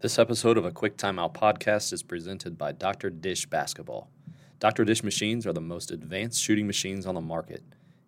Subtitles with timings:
[0.00, 3.10] This episode of a Quick Timeout podcast is presented by Dr.
[3.10, 4.08] Dish Basketball.
[4.58, 4.86] Dr.
[4.86, 7.62] Dish machines are the most advanced shooting machines on the market.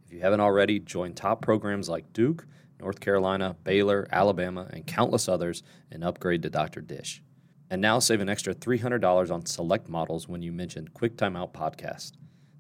[0.07, 2.47] If you haven't already, join top programs like Duke,
[2.81, 6.81] North Carolina, Baylor, Alabama, and countless others and upgrade to Dr.
[6.81, 7.23] Dish.
[7.69, 12.13] And now save an extra $300 on select models when you mention Quick Timeout Podcast.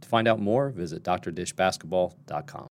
[0.03, 2.67] To find out more, visit drdishbasketball.com.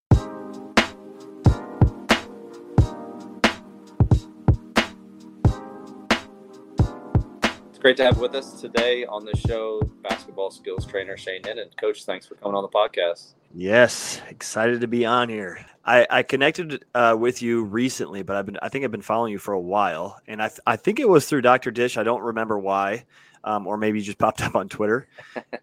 [7.82, 11.76] great to have with us today on the show basketball skills trainer Shane Hennen.
[11.80, 13.34] Coach, thanks for coming on the podcast.
[13.56, 15.66] Yes, excited to be on here.
[15.84, 19.32] I, I connected uh, with you recently, but I've been I think I've been following
[19.32, 21.72] you for a while, and I th- I think it was through Dr.
[21.72, 21.98] Dish.
[21.98, 23.06] I don't remember why,
[23.44, 25.08] um, or maybe you just popped up on Twitter,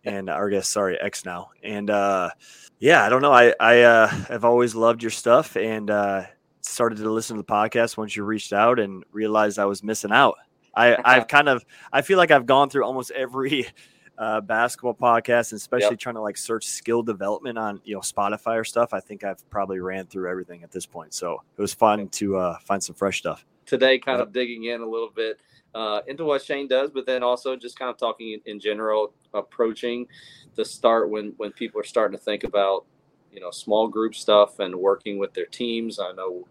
[0.05, 2.31] and or I guess sorry X now, and uh,
[2.81, 3.33] yeah, I don't know.
[3.33, 6.25] I I uh, have always loved your stuff, and uh,
[6.63, 10.11] started to listen to the podcast once you reached out, and realized I was missing
[10.11, 10.35] out.
[10.79, 13.67] I, I've kind of I feel like I've gone through almost every
[14.19, 15.99] uh, basketball podcast, and especially yep.
[16.01, 18.93] trying to like search skill development on you know Spotify or stuff.
[18.93, 21.15] I think I've probably ran through everything at this point.
[21.15, 23.99] So it was fun to uh, find some fresh stuff today.
[23.99, 24.29] Kind yep.
[24.29, 25.41] of digging in a little bit
[25.75, 29.13] uh, into what Shane does, but then also just kind of talking in, in general,
[29.35, 30.07] approaching
[30.55, 32.85] the start when when people are starting to think about
[33.33, 35.99] you know small group stuff and working with their teams.
[36.01, 36.47] I know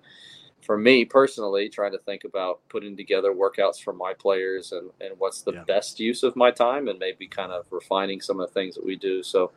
[0.67, 5.17] for me personally, trying to think about putting together workouts for my players and, and
[5.17, 5.63] what's the yeah.
[5.65, 8.85] best use of my time and maybe kind of refining some of the things that
[8.85, 9.23] we do.
[9.23, 9.51] So,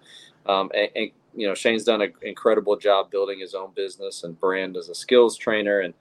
[0.47, 4.39] um, and, and, you know, Shane's done an incredible job building his own business and
[4.39, 5.95] brand as a skills trainer and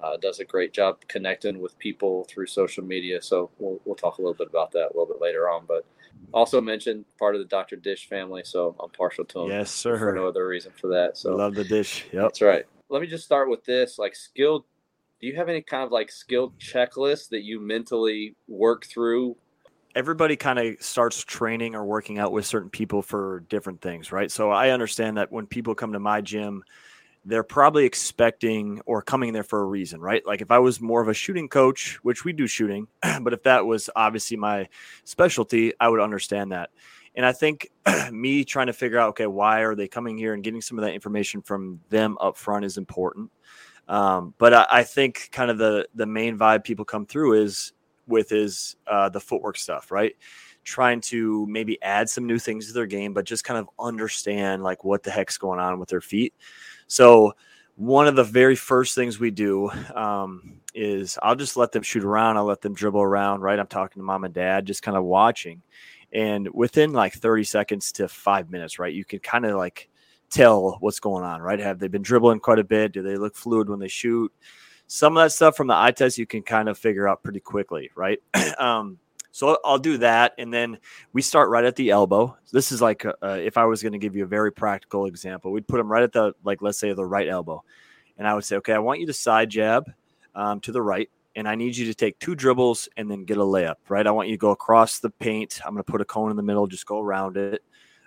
[0.00, 3.20] uh, does a great job connecting with people through social media.
[3.20, 5.84] So we'll, we'll talk a little bit about that a little bit later on, but
[6.32, 7.74] also mentioned part of the Dr.
[7.74, 8.42] Dish family.
[8.44, 9.50] So I'm partial to him.
[9.50, 9.98] Yes, sir.
[9.98, 11.18] For no other reason for that.
[11.18, 12.06] So love the dish.
[12.12, 12.22] Yep.
[12.22, 14.66] That's right let me just start with this like skill
[15.20, 19.36] do you have any kind of like skill checklist that you mentally work through?
[19.94, 24.30] Everybody kind of starts training or working out with certain people for different things right?
[24.30, 26.62] So i understand that when people come to my gym
[27.26, 30.26] they're probably expecting or coming there for a reason right?
[30.26, 32.88] Like if i was more of a shooting coach which we do shooting
[33.22, 34.68] but if that was obviously my
[35.04, 36.70] specialty i would understand that
[37.14, 37.70] and I think
[38.12, 40.84] me trying to figure out, okay, why are they coming here and getting some of
[40.84, 43.30] that information from them up front is important.
[43.88, 47.74] Um, but I, I, think kind of the the main vibe people come through is
[48.06, 50.16] with is uh, the footwork stuff, right?
[50.64, 54.62] Trying to maybe add some new things to their game, but just kind of understand
[54.62, 56.32] like what the heck's going on with their feet.
[56.86, 57.34] So
[57.76, 62.04] one of the very first things we do um, is I'll just let them shoot
[62.04, 62.36] around.
[62.36, 63.58] I'll let them dribble around, right?
[63.58, 65.60] I'm talking to mom and dad, just kind of watching.
[66.14, 69.88] And within like 30 seconds to five minutes, right, you can kind of like
[70.30, 71.58] tell what's going on, right?
[71.58, 72.92] Have they been dribbling quite a bit?
[72.92, 74.32] Do they look fluid when they shoot?
[74.86, 77.40] Some of that stuff from the eye test you can kind of figure out pretty
[77.40, 78.18] quickly, right?
[78.58, 78.98] um,
[79.34, 80.78] so I'll do that, and then
[81.12, 82.36] we start right at the elbow.
[82.52, 85.50] This is like uh, if I was going to give you a very practical example,
[85.50, 87.64] we'd put them right at the like let's say the right elbow,
[88.16, 89.90] and I would say, okay, I want you to side jab
[90.36, 93.38] um, to the right, and I need you to take two dribbles and then get
[93.38, 94.06] a layup, right?
[94.06, 95.60] I want you to go across the paint.
[95.64, 97.62] I'm going to put a cone in the middle, just go around it.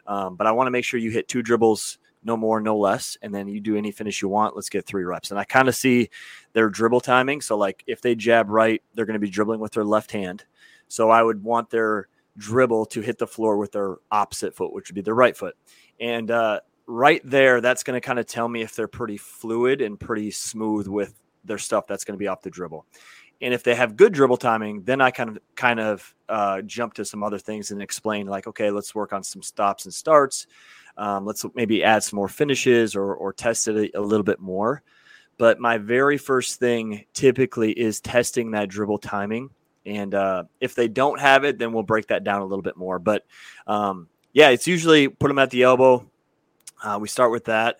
[0.05, 3.17] Um, but I want to make sure you hit two dribbles, no more, no less.
[3.21, 4.55] And then you do any finish you want.
[4.55, 5.31] Let's get three reps.
[5.31, 6.09] And I kind of see
[6.53, 7.41] their dribble timing.
[7.41, 10.45] So, like, if they jab right, they're going to be dribbling with their left hand.
[10.87, 12.07] So, I would want their
[12.37, 15.55] dribble to hit the floor with their opposite foot, which would be their right foot.
[15.99, 19.81] And uh, right there, that's going to kind of tell me if they're pretty fluid
[19.81, 21.13] and pretty smooth with
[21.47, 22.85] their stuff that's going to be off the dribble.
[23.41, 26.93] And if they have good dribble timing, then I kind of kind of uh, jump
[26.95, 30.47] to some other things and explain like, okay, let's work on some stops and starts.
[30.97, 34.39] Um, let's maybe add some more finishes or or test it a, a little bit
[34.39, 34.81] more.
[35.37, 39.51] But my very first thing typically is testing that dribble timing.
[39.85, 42.75] And uh, if they don't have it, then we'll break that down a little bit
[42.75, 42.97] more.
[42.97, 43.23] But
[43.67, 46.09] um, yeah, it's usually put them at the elbow.
[46.83, 47.79] Uh, we start with that,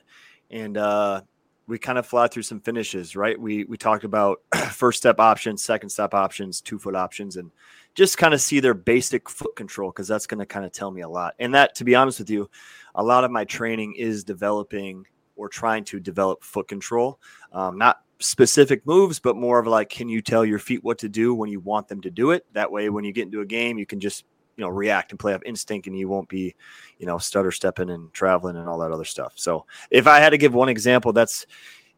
[0.50, 1.22] and uh,
[1.68, 3.40] we kind of fly through some finishes, right?
[3.40, 4.42] We we talked about
[4.72, 7.52] first step options, second step options, two foot options, and
[7.94, 10.92] just kind of see their basic foot control because that's going to kind of tell
[10.92, 11.36] me a lot.
[11.40, 12.50] And that, to be honest with you,
[12.96, 15.06] a lot of my training is developing
[15.36, 17.20] or trying to develop foot control,
[17.52, 21.10] um, not specific moves, but more of like, can you tell your feet what to
[21.10, 22.46] do when you want them to do it?
[22.54, 24.26] That way, when you get into a game, you can just
[24.58, 26.56] you know react and play off instinct and you won't be
[26.98, 29.34] you know stutter stepping and traveling and all that other stuff.
[29.36, 31.46] So if i had to give one example that's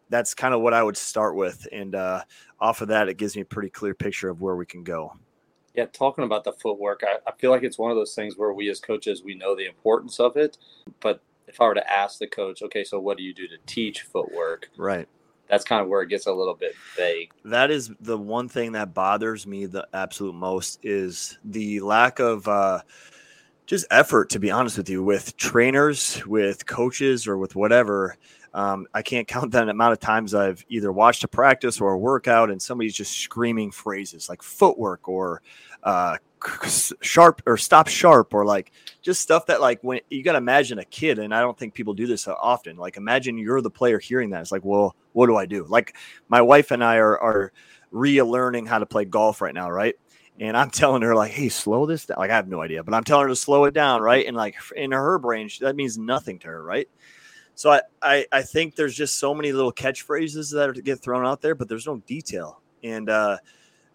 [0.10, 1.68] that's kind of what i would start with.
[1.72, 2.24] And uh,
[2.60, 5.14] off of that it gives me a pretty clear picture of where we can go.
[5.74, 8.54] Yeah talking about the footwork I, I feel like it's one of those things where
[8.54, 10.58] we as coaches we know the importance of it.
[11.00, 13.58] But if i were to ask the coach okay so what do you do to
[13.66, 14.70] teach footwork?
[14.78, 15.08] Right
[15.50, 17.32] that's kind of where it gets a little bit vague.
[17.44, 22.48] That is the one thing that bothers me the absolute most is the lack of
[22.48, 22.82] uh,
[23.66, 24.30] just effort.
[24.30, 28.16] To be honest with you, with trainers, with coaches, or with whatever.
[28.54, 31.98] Um, I can't count that amount of times I've either watched a practice or a
[31.98, 35.44] workout and somebody's just screaming phrases like footwork or
[35.84, 36.18] uh,
[37.02, 40.80] sharp or stop sharp or like just stuff that like when you got to imagine
[40.80, 44.00] a kid and i don't think people do this often like imagine you're the player
[44.00, 45.66] hearing that it's like well what do i do?
[45.66, 45.96] Like
[46.30, 47.52] my wife and i are are
[47.94, 49.96] relearning how to play golf right now right?
[50.40, 52.94] And i'm telling her like hey slow this down like i have no idea but
[52.94, 54.26] i'm telling her to slow it down right?
[54.26, 56.88] And like in her brain that means nothing to her right?
[57.56, 61.00] So I, I i think there's just so many little catchphrases that are to get
[61.02, 62.62] thrown out there but there's no detail.
[62.84, 63.38] And uh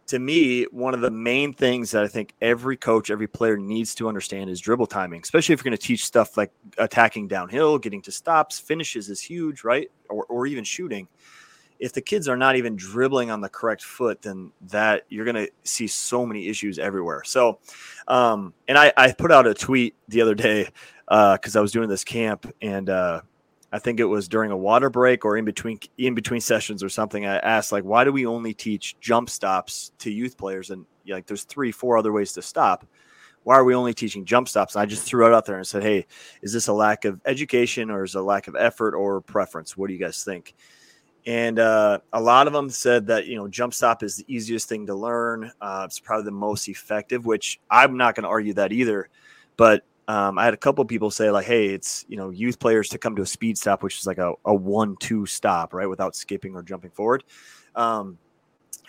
[0.06, 3.94] to me, one of the main things that I think every coach, every player needs
[3.96, 7.78] to understand is dribble timing, especially if you're going to teach stuff like attacking downhill,
[7.78, 9.90] getting to stops, finishes is huge, right?
[10.10, 11.08] Or, or even shooting.
[11.78, 15.46] If the kids are not even dribbling on the correct foot, then that you're going
[15.46, 17.24] to see so many issues everywhere.
[17.24, 17.58] So,
[18.06, 20.68] um, and I, I put out a tweet the other day
[21.06, 23.22] because uh, I was doing this camp and uh,
[23.74, 26.88] I think it was during a water break or in between in between sessions or
[26.88, 27.26] something.
[27.26, 30.70] I asked like, why do we only teach jump stops to youth players?
[30.70, 32.86] And like, there's three, four other ways to stop.
[33.42, 34.76] Why are we only teaching jump stops?
[34.76, 36.06] And I just threw it out there and said, hey,
[36.40, 39.76] is this a lack of education or is it a lack of effort or preference?
[39.76, 40.54] What do you guys think?
[41.26, 44.68] And uh, a lot of them said that you know jump stop is the easiest
[44.68, 45.50] thing to learn.
[45.60, 49.08] Uh, it's probably the most effective, which I'm not going to argue that either.
[49.56, 52.88] But um, I had a couple people say like, "Hey, it's you know youth players
[52.90, 56.14] to come to a speed stop, which is like a, a one-two stop, right, without
[56.14, 57.24] skipping or jumping forward.
[57.74, 58.18] Um,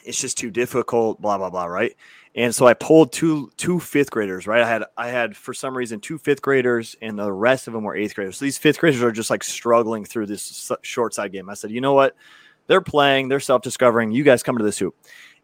[0.03, 1.95] it's just too difficult, blah blah blah, right?"
[2.35, 4.61] And so I pulled two two fifth graders, right?
[4.61, 7.83] I had I had for some reason two fifth graders, and the rest of them
[7.83, 8.37] were eighth graders.
[8.37, 11.49] So these fifth graders are just like struggling through this short side game.
[11.49, 12.15] I said, "You know what?
[12.67, 14.11] They're playing, they're self discovering.
[14.11, 14.95] You guys come to this hoop."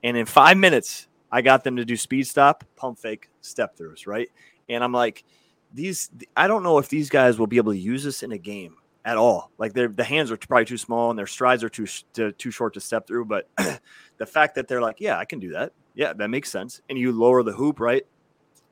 [0.03, 4.06] And in five minutes, I got them to do speed stop, pump fake, step throughs,
[4.06, 4.27] right?
[4.68, 5.23] And I'm like
[5.73, 8.38] these I don't know if these guys will be able to use this in a
[8.38, 8.75] game
[9.06, 9.51] at all.
[9.57, 12.51] Like their the hands are probably too small and their strides are too to, too
[12.51, 13.25] short to step through.
[13.25, 13.50] But
[14.18, 15.73] the fact that they're like, yeah, I can do that.
[15.94, 16.81] Yeah, that makes sense.
[16.89, 18.06] And you lower the hoop, right?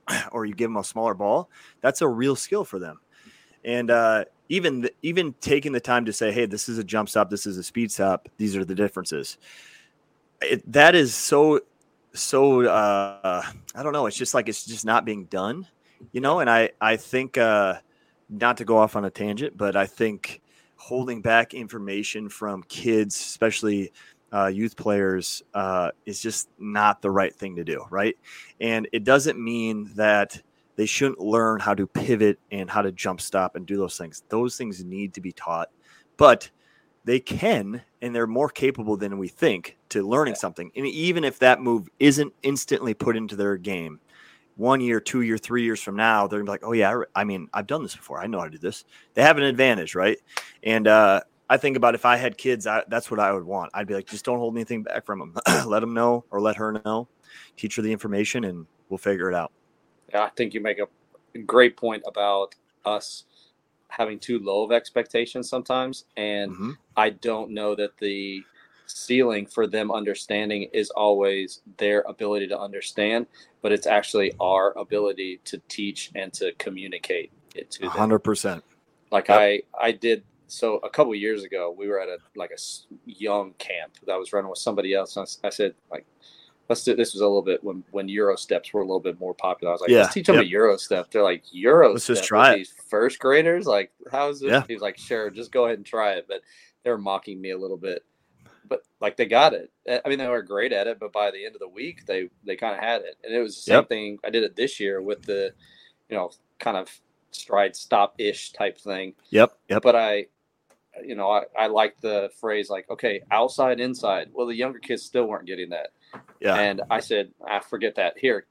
[0.31, 1.50] or you give them a smaller ball.
[1.81, 3.00] That's a real skill for them.
[3.66, 7.10] And uh, even the, even taking the time to say, hey, this is a jump
[7.10, 8.30] stop, this is a speed stop.
[8.38, 9.38] These are the differences.
[10.42, 11.62] It, that is so
[12.13, 13.44] so uh,
[13.75, 14.06] I don't know.
[14.06, 15.68] It's just like it's just not being done
[16.12, 17.75] you know, and I I think uh,
[18.30, 20.42] not to go off on a tangent, but I think
[20.75, 23.92] holding back information from kids, especially
[24.31, 28.18] uh, youth players, uh, is just not the right thing to do, right?
[28.62, 30.42] And it doesn't mean that
[30.75, 34.24] they shouldn't learn how to pivot and how to jump stop and do those things.
[34.30, 35.69] Those things need to be taught,
[36.16, 36.50] but
[37.04, 40.72] they can and they're more capable than we think to learning something.
[40.75, 44.00] And even if that move isn't instantly put into their game,
[44.60, 47.24] one year, two year, three years from now, they're gonna be like, oh yeah, I
[47.24, 48.20] mean, I've done this before.
[48.20, 48.84] I know how to do this.
[49.14, 50.18] They have an advantage, right?
[50.64, 53.72] And uh, I think about if I had kids, I, that's what I would want.
[53.74, 55.36] I'd be like, just don't hold anything back from them.
[55.66, 57.08] let them know or let her know.
[57.56, 59.52] Teach her the information, and we'll figure it out.
[60.10, 63.24] Yeah, I think you make a great point about us
[63.88, 66.72] having too low of expectations sometimes, and mm-hmm.
[66.98, 68.44] I don't know that the
[68.89, 73.27] ceiling for them understanding is always their ability to understand,
[73.62, 77.91] but it's actually our ability to teach and to communicate it to them.
[77.91, 78.62] 100%.
[79.12, 79.39] Like yep.
[79.39, 82.60] I I did so a couple years ago, we were at a like a
[83.05, 85.17] young camp that I was running with somebody else.
[85.17, 86.05] And I, I said like
[86.69, 89.19] let's do this was a little bit when when Euro steps were a little bit
[89.19, 89.72] more popular.
[89.72, 90.46] I was like, yeah, let's teach them yep.
[90.46, 91.12] a Euro step.
[91.12, 91.91] They're like Euro.
[91.91, 92.58] Let's just try it.
[92.58, 94.51] These first graders, like, how's this?
[94.51, 94.63] Yeah.
[94.67, 96.25] He was like, sure, just go ahead and try it.
[96.27, 96.41] But
[96.84, 98.05] they were mocking me a little bit
[98.70, 99.72] but like they got it.
[100.06, 102.30] I mean, they were great at it, but by the end of the week, they
[102.46, 103.18] they kind of had it.
[103.24, 103.90] And it was the same yep.
[103.90, 104.20] thing.
[104.24, 105.54] I did it this year with the,
[106.10, 106.90] you know, kind of
[107.32, 109.16] stride stop ish type thing.
[109.32, 109.54] Yep.
[109.70, 109.82] Yep.
[109.82, 110.28] But I,
[111.04, 114.30] you know, I, I like the phrase like, okay, outside, inside.
[114.34, 115.90] Well, the younger kids still weren't getting that.
[116.40, 116.56] Yeah.
[116.56, 118.18] And I said, I ah, forget that.
[118.18, 118.46] Here,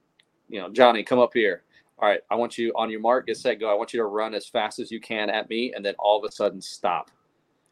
[0.49, 1.63] you know, Johnny, come up here.
[2.01, 3.69] All right, I want you on your mark, get set, go.
[3.69, 6.17] I want you to run as fast as you can at me, and then all
[6.17, 7.11] of a sudden stop.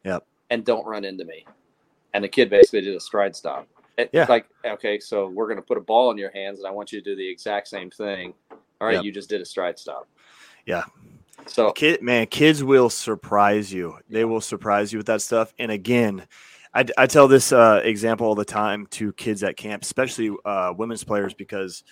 [0.03, 0.25] Yep.
[0.49, 1.45] And don't run into me
[2.13, 3.67] and the kid basically did a stride stop.
[3.97, 4.25] It, yeah.
[4.29, 6.91] Like, okay, so we're going to put a ball in your hands, and I want
[6.91, 8.33] you to do the exact same thing.
[8.79, 9.03] All right, yep.
[9.03, 10.07] you just did a stride stop.
[10.65, 10.83] Yeah.
[11.47, 13.97] So, kid, man, kids will surprise you.
[14.09, 15.53] They will surprise you with that stuff.
[15.57, 16.27] And again,
[16.73, 20.73] I, I tell this uh, example all the time to kids at camp, especially uh,
[20.77, 21.83] women's players, because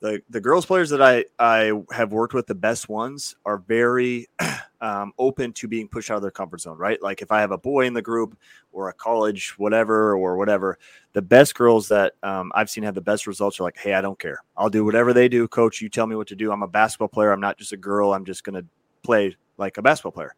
[0.00, 4.28] the the girls players that I I have worked with, the best ones are very
[4.80, 7.00] um, open to being pushed out of their comfort zone, right?
[7.02, 8.38] Like if I have a boy in the group
[8.72, 10.78] or a college, whatever, or whatever,
[11.12, 14.00] the best girls that um, I've seen have the best results are like, hey, I
[14.00, 14.42] don't care.
[14.56, 15.46] I'll do whatever they do.
[15.48, 16.50] Coach, you tell me what to do.
[16.50, 17.30] I'm a basketball player.
[17.32, 18.14] I'm not just a girl.
[18.14, 18.64] I'm just to
[19.02, 20.34] play like a basketball player.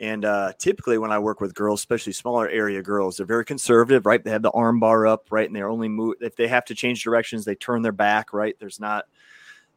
[0.00, 4.06] And uh, typically, when I work with girls, especially smaller area girls, they're very conservative,
[4.06, 4.24] right?
[4.24, 5.46] They have the arm bar up, right?
[5.46, 8.56] And they're only move if they have to change directions, they turn their back, right?
[8.58, 9.04] There's not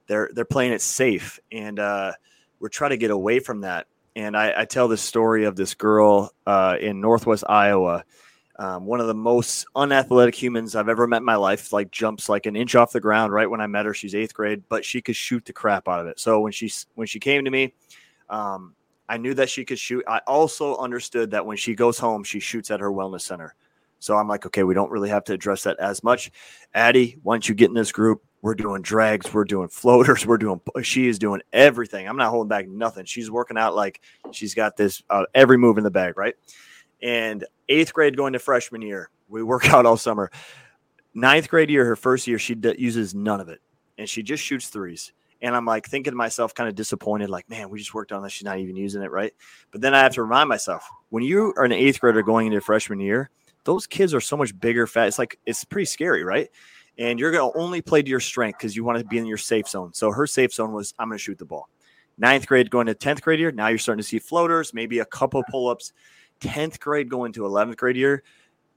[0.08, 2.14] they're they're playing it safe, and uh,
[2.62, 3.88] we're trying to get away from that.
[4.16, 8.06] And I, I tell the story of this girl uh, in Northwest Iowa,
[8.58, 11.74] um, one of the most unathletic humans I've ever met in my life.
[11.74, 13.94] Like jumps like an inch off the ground right when I met her.
[13.94, 16.18] She's eighth grade, but she could shoot the crap out of it.
[16.18, 17.74] So when she when she came to me.
[18.30, 18.74] Um,
[19.14, 20.04] I knew that she could shoot.
[20.08, 23.54] I also understood that when she goes home, she shoots at her wellness center.
[24.00, 26.32] So I'm like, okay, we don't really have to address that as much.
[26.74, 30.60] Addie, once you get in this group, we're doing drags, we're doing floaters, we're doing.
[30.82, 32.10] She is doing everything.
[32.10, 33.06] I'm not holding back nothing.
[33.06, 34.02] She's working out like
[34.32, 36.34] she's got this uh, every move in the bag, right?
[37.04, 40.32] And eighth grade going to freshman year, we work out all summer.
[41.14, 43.62] Ninth grade year, her first year, she d- uses none of it,
[44.00, 45.14] and she just shoots threes.
[45.44, 48.24] And I'm like thinking to myself, kind of disappointed, like, man, we just worked on
[48.24, 48.32] this.
[48.32, 49.34] She's not even using it, right?
[49.72, 52.62] But then I have to remind myself when you are an eighth grader going into
[52.62, 53.30] freshman year,
[53.66, 55.10] those kids are so much bigger, fat.
[55.10, 56.50] It's like, it's pretty scary, right?
[56.98, 59.26] And you're going to only play to your strength because you want to be in
[59.26, 59.94] your safe zone.
[59.94, 61.68] So her safe zone was, I'm going to shoot the ball.
[62.18, 63.52] Ninth grade going to 10th grade year.
[63.52, 65.92] Now you're starting to see floaters, maybe a couple pull ups.
[66.40, 68.24] 10th grade going to 11th grade year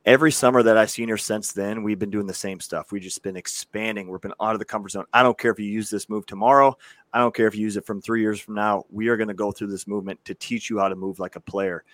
[0.07, 2.93] every summer that I've seen her since then, we've been doing the same stuff.
[2.93, 4.09] We've just been expanding.
[4.09, 5.05] We've been out of the comfort zone.
[5.13, 6.79] I don't care if you use this move tomorrow.
[7.13, 8.85] I don't care if you use it from three years from now.
[8.89, 11.37] We are going to go through this movement to teach you how to move like
[11.37, 11.85] a player.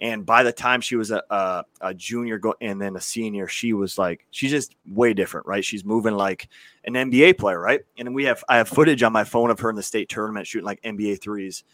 [0.00, 3.48] And by the time she was a, a, a junior go, and then a senior,
[3.48, 5.64] she was like, she's just way different, right?
[5.64, 6.50] She's moving like
[6.84, 7.80] an NBA player, right?
[7.98, 10.46] And we have, I have footage on my phone of her in the state tournament
[10.46, 11.64] shooting like NBA threes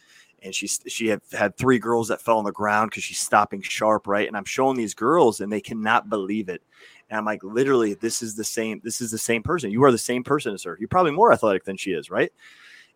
[0.44, 3.62] and she she had had three girls that fell on the ground because she's stopping
[3.62, 4.26] sharp, right?
[4.26, 6.62] And I'm showing these girls, and they cannot believe it.
[7.10, 8.80] And I'm like, literally, this is the same.
[8.82, 9.70] This is the same person.
[9.70, 10.76] You are the same person as her.
[10.78, 12.32] You're probably more athletic than she is, right?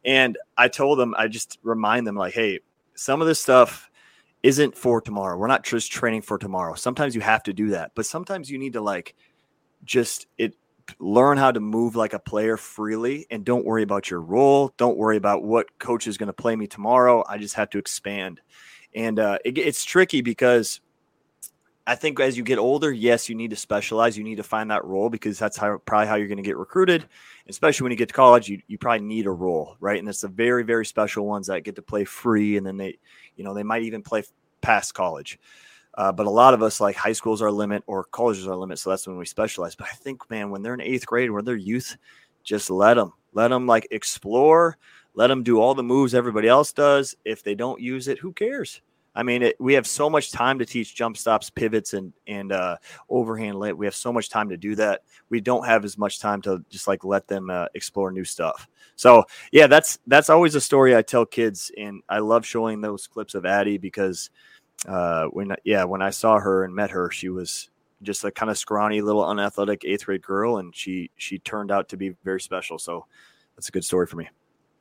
[0.05, 2.61] And I told them, I just remind them, like, hey,
[2.95, 3.91] some of this stuff
[4.43, 5.37] isn't for tomorrow.
[5.37, 6.75] We're not just training for tomorrow.
[6.75, 9.15] Sometimes you have to do that, but sometimes you need to like
[9.85, 10.55] just it
[10.99, 14.73] learn how to move like a player freely and don't worry about your role.
[14.77, 17.25] Don't worry about what coach is going to play me tomorrow.
[17.29, 18.41] I just have to expand.
[18.95, 20.81] And uh, it, it's tricky because
[21.87, 24.19] I think as you get older, yes, you need to specialize.
[24.19, 26.57] You need to find that role because that's how probably how you're going to get
[26.57, 27.07] recruited.
[27.49, 29.99] Especially when you get to college, you, you probably need a role, right?
[29.99, 32.99] And it's the very, very special ones that get to play free, and then they,
[33.37, 34.25] you know, they might even play
[34.63, 35.39] past college.
[35.97, 38.79] Uh, but a lot of us like high schools are limit or colleges are limit,
[38.79, 39.75] so that's when we specialize.
[39.75, 41.97] But I think, man, when they're in eighth grade, when they're youth,
[42.45, 44.77] just let them, let them like explore,
[45.15, 47.17] let them do all the moves everybody else does.
[47.25, 48.83] If they don't use it, who cares?
[49.17, 52.53] I mean, it, we have so much time to teach jump stops, pivots, and and
[52.53, 52.77] uh,
[53.09, 53.77] overhand lit.
[53.77, 55.01] We have so much time to do that.
[55.31, 58.69] We don't have as much time to just like let them uh, explore new stuff.
[58.95, 63.07] So yeah, that's that's always a story I tell kids, and I love showing those
[63.07, 64.29] clips of Addie because
[64.87, 67.71] uh, when yeah, when I saw her and met her, she was
[68.03, 71.89] just a kind of scrawny little unathletic eighth grade girl, and she she turned out
[71.89, 72.79] to be very special.
[72.79, 73.07] So
[73.57, 74.29] that's a good story for me.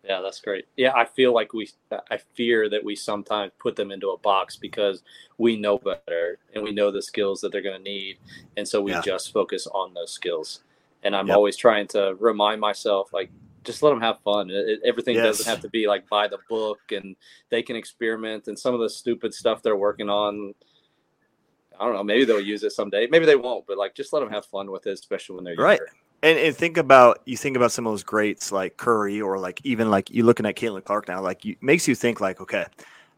[0.07, 0.65] Yeah, that's great.
[0.77, 1.67] Yeah, I feel like we,
[2.11, 5.01] I fear that we sometimes put them into a box because
[5.39, 8.17] we know better and we know the skills that they're going to need.
[8.55, 9.01] And so we yeah.
[9.01, 10.61] just focus on those skills.
[11.01, 11.37] And I'm yep.
[11.37, 13.31] always trying to remind myself, like,
[13.65, 14.49] just let them have fun.
[14.49, 15.25] It, everything yes.
[15.25, 17.15] doesn't have to be like by the book, and
[17.49, 18.47] they can experiment.
[18.47, 20.53] And some of the stupid stuff they're working on,
[21.79, 22.03] I don't know.
[22.03, 23.07] Maybe they'll use it someday.
[23.07, 23.65] Maybe they won't.
[23.67, 25.79] But like, just let them have fun with it, especially when they're right.
[26.23, 29.59] And, and think about you think about some of those greats like Curry or like
[29.63, 32.65] even like you looking at Caitlin Clark now, like you makes you think like, okay,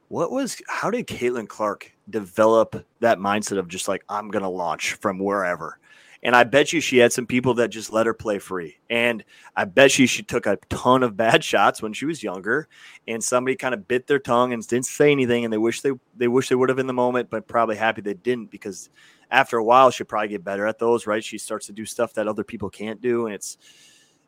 [0.09, 4.93] what was how did Caitlin Clark develop that mindset of just like I'm gonna launch
[4.93, 5.79] from wherever?
[6.27, 8.79] And I bet you she had some people that just let her play free.
[8.89, 9.23] And
[9.55, 12.67] I bet you she took a ton of bad shots when she was younger.
[13.07, 15.45] And somebody kind of bit their tongue and didn't say anything.
[15.45, 18.01] And they wish they they wish they would have in the moment, but probably happy
[18.01, 18.89] they didn't because
[19.31, 21.23] after a while she'll probably get better at those, right?
[21.23, 23.27] She starts to do stuff that other people can't do.
[23.27, 23.57] And it's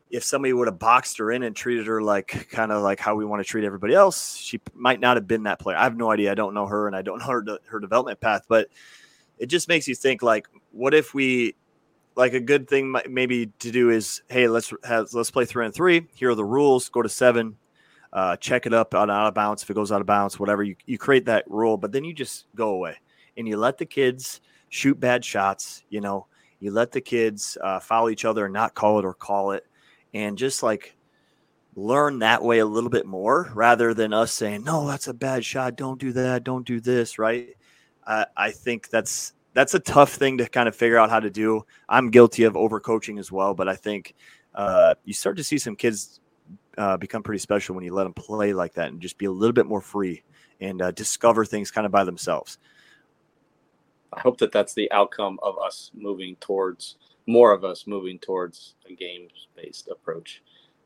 [0.08, 3.14] if somebody would have boxed her in and treated her like kind of like how
[3.14, 5.76] we want to treat everybody else, she might not have been that player.
[5.76, 6.32] I have no idea.
[6.32, 8.68] I don't know her and I don't know her, her development path, but
[9.36, 11.56] it just makes you think like, what if we
[12.20, 15.74] like a good thing maybe to do is hey let's have, let's play three and
[15.74, 17.56] three here are the rules go to seven
[18.12, 20.62] uh, check it up on out of bounds if it goes out of bounds whatever
[20.62, 22.96] you, you create that rule but then you just go away
[23.36, 26.26] and you let the kids shoot bad shots you know
[26.58, 29.66] you let the kids uh, foul each other and not call it or call it
[30.14, 30.96] and just like
[31.76, 35.44] learn that way a little bit more rather than us saying, no, that's a bad
[35.44, 35.76] shot.
[35.76, 36.44] Don't do that.
[36.44, 37.18] Don't do this.
[37.18, 37.56] Right.
[38.06, 41.30] I, I think that's, that's a tough thing to kind of figure out how to
[41.30, 41.64] do.
[41.88, 44.14] I'm guilty of overcoaching as well, but I think
[44.54, 46.20] uh, you start to see some kids
[46.78, 49.30] uh, become pretty special when you let them play like that and just be a
[49.32, 50.22] little bit more free
[50.60, 52.58] and uh, discover things kind of by themselves.
[54.12, 58.74] I hope that that's the outcome of us moving towards more of us moving towards
[58.88, 60.42] a games based approach.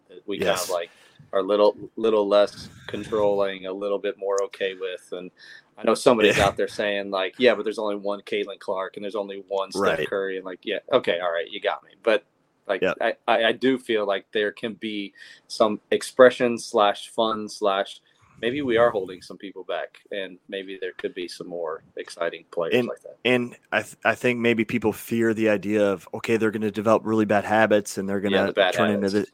[0.09, 0.47] That we yes.
[0.47, 0.91] kind of like
[1.33, 5.09] are little little less controlling, a little bit more okay with.
[5.13, 5.31] And
[5.77, 9.05] I know somebody's out there saying like, yeah, but there's only one Caitlin Clark and
[9.05, 10.09] there's only one Steph right.
[10.09, 11.91] Curry, and like, yeah, okay, all right, you got me.
[12.03, 12.25] But
[12.67, 12.97] like yep.
[13.01, 15.13] I, I do feel like there can be
[15.49, 18.01] some expression slash fun slash
[18.41, 22.45] maybe we are holding some people back and maybe there could be some more exciting
[22.51, 23.17] players and, like that.
[23.25, 26.71] And I, th- I think maybe people fear the idea of, okay, they're going to
[26.71, 29.15] develop really bad habits and they're going to yeah, turn habits.
[29.15, 29.33] into the,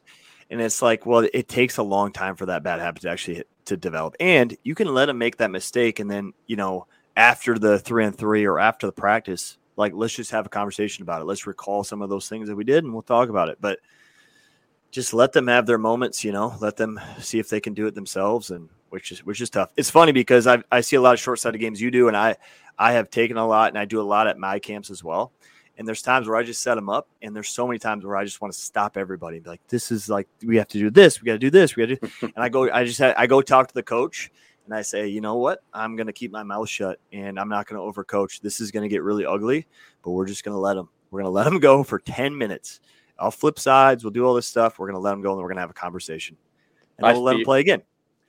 [0.49, 3.43] and it's like, well, it takes a long time for that bad habit to actually
[3.71, 4.15] to develop.
[4.19, 5.99] And you can let them make that mistake.
[5.99, 10.13] And then, you know, after the three and three or after the practice, like let's
[10.13, 11.25] just have a conversation about it.
[11.25, 13.57] Let's recall some of those things that we did and we'll talk about it.
[13.59, 13.79] But
[14.91, 17.87] just let them have their moments, you know, let them see if they can do
[17.87, 19.71] it themselves and which is which is tough.
[19.77, 22.17] It's funny because I I see a lot of short sided games you do and
[22.17, 22.35] I
[22.77, 25.31] I have taken a lot and I do a lot at my camps as well.
[25.81, 28.15] And there's times where I just set them up, and there's so many times where
[28.15, 29.37] I just want to stop everybody.
[29.37, 31.49] And Be like, this is like we have to do this, we got to do
[31.49, 32.11] this, we got to do.
[32.35, 34.29] and I go, I just had, I go talk to the coach,
[34.65, 35.63] and I say, you know what?
[35.73, 38.41] I'm going to keep my mouth shut and I'm not going to overcoach.
[38.41, 39.65] This is going to get really ugly,
[40.03, 40.87] but we're just going to let them.
[41.09, 42.79] We're going to let them go for 10 minutes.
[43.17, 44.03] I'll flip sides.
[44.03, 44.79] We'll do all this stuff.
[44.79, 46.37] We're going to let them go and we're going to have a conversation.
[46.97, 47.81] And we'll let them play again.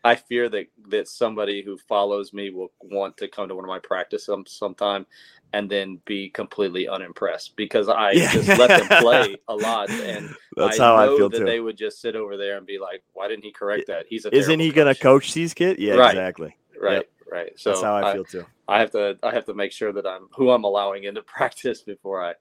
[0.04, 3.68] I fear that that somebody who follows me will want to come to one of
[3.68, 5.06] my practice some sometime
[5.52, 8.32] and then be completely unimpressed because I yeah.
[8.32, 11.44] just let them play a lot and that's I how I feel that too.
[11.44, 14.06] They would just sit over there and be like, "Why didn't he correct that?
[14.08, 15.78] He's a isn't he going to coach these kids?
[15.78, 16.10] Yeah, right.
[16.10, 16.56] exactly.
[16.80, 17.10] Right, yep.
[17.30, 17.52] right.
[17.56, 18.44] So that's how I, I feel too.
[18.66, 21.82] I have to I have to make sure that I'm who I'm allowing into practice
[21.82, 22.34] before I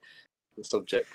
[0.63, 1.07] subject.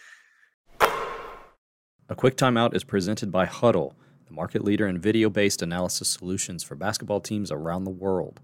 [2.08, 3.94] A quick timeout is presented by Hudl
[4.26, 8.40] the market leader in video based analysis solutions for basketball teams around the world.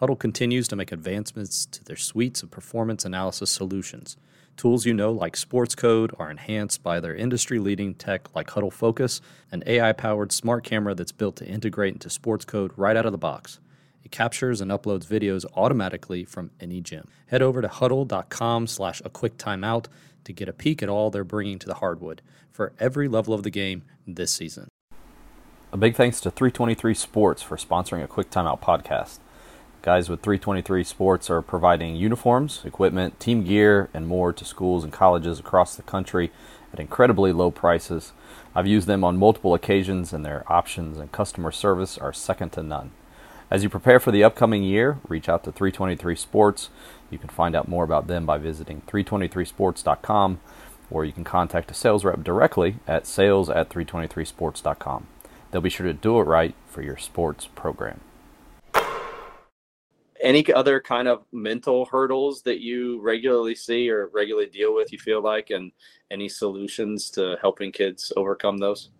[0.00, 4.16] Hudl continues to make advancements to their suites of performance analysis solutions.
[4.56, 9.20] Tools you know, like Sportscode, are enhanced by their industry leading tech like Hudl Focus,
[9.52, 13.18] an AI powered smart camera that's built to integrate into Sportscode right out of the
[13.18, 13.58] box.
[14.02, 17.08] It captures and uploads videos automatically from any gym.
[17.26, 19.86] Head over to hudl.com slash a quick timeout
[20.24, 23.42] to get a peek at all they're bringing to the hardwood for every level of
[23.42, 24.68] the game this season.
[25.72, 29.18] A big thanks to 323 Sports for sponsoring a Quick Timeout podcast.
[29.82, 34.92] Guys with 323 Sports are providing uniforms, equipment, team gear, and more to schools and
[34.92, 36.30] colleges across the country
[36.72, 38.12] at incredibly low prices.
[38.54, 42.62] I've used them on multiple occasions, and their options and customer service are second to
[42.62, 42.92] none.
[43.50, 46.70] As you prepare for the upcoming year, reach out to 323 Sports.
[47.10, 50.38] You can find out more about them by visiting 323sports.com,
[50.92, 55.08] or you can contact a sales rep directly at sales at 323sports.com.
[55.56, 57.98] They'll be sure to do it right for your sports program.
[60.20, 64.98] Any other kind of mental hurdles that you regularly see or regularly deal with, you
[64.98, 65.72] feel like, and
[66.10, 68.90] any solutions to helping kids overcome those?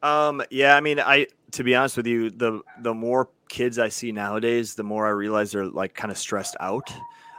[0.00, 3.88] Um, yeah, I mean, I to be honest with you, the the more kids I
[3.88, 6.88] see nowadays, the more I realize they're like kind of stressed out.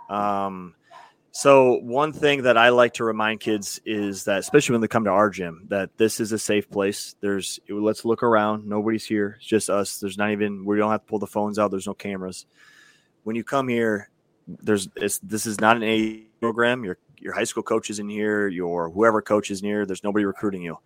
[0.09, 0.75] Um,
[1.31, 5.03] so one thing that I like to remind kids is that, especially when they come
[5.03, 7.15] to our gym, that this is a safe place.
[7.21, 8.67] There's let's look around.
[8.67, 9.35] Nobody's here.
[9.37, 9.99] It's just us.
[9.99, 11.69] There's not even we don't have to pull the phones out.
[11.69, 12.45] There's no cameras.
[13.23, 14.09] When you come here,
[14.47, 16.83] there's this is not an A program.
[16.83, 18.47] Your your high school coach is in here.
[18.47, 19.85] Your whoever coach is here.
[19.85, 20.77] There's nobody recruiting you.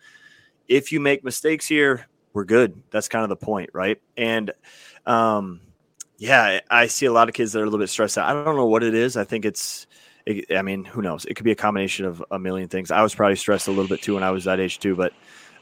[0.67, 2.82] If you make mistakes here, we're good.
[2.91, 4.01] That's kind of the point, right?
[4.17, 4.51] And
[5.06, 5.62] um,
[6.17, 8.29] yeah, I see a lot of kids that are a little bit stressed out.
[8.29, 9.15] I don't know what it is.
[9.15, 9.88] I think it's
[10.26, 11.26] it, I mean, who knows?
[11.26, 12.92] It could be a combination of a million things.
[12.92, 15.14] I was probably stressed a little bit too when I was that age too, but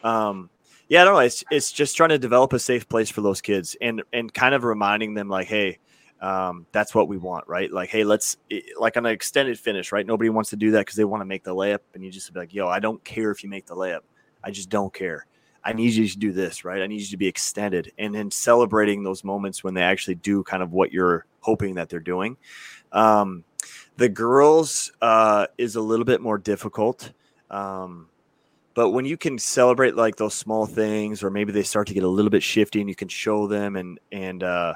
[0.04, 0.50] um,
[0.88, 1.20] yeah, I don't know.
[1.20, 4.54] It's it's just trying to develop a safe place for those kids and and kind
[4.54, 5.80] of reminding them like, hey,
[6.22, 7.72] um, that's what we want, right?
[7.72, 8.38] Like, hey, let's
[8.78, 10.06] like on an extended finish, right?
[10.06, 12.32] Nobody wants to do that because they want to make the layup, and you just
[12.34, 14.02] be like, yo, I don't care if you make the layup.
[14.44, 15.26] I just don't care.
[15.64, 16.82] I need you to do this, right?
[16.82, 20.44] I need you to be extended, and then celebrating those moments when they actually do
[20.44, 22.38] kind of what you're hoping that they're doing.
[22.92, 23.44] Um,
[24.02, 27.12] the girls uh, is a little bit more difficult.
[27.52, 28.08] Um,
[28.74, 32.04] but when you can celebrate like those small things, or maybe they start to get
[32.04, 34.74] a little bit shifty, and you can show them and and uh,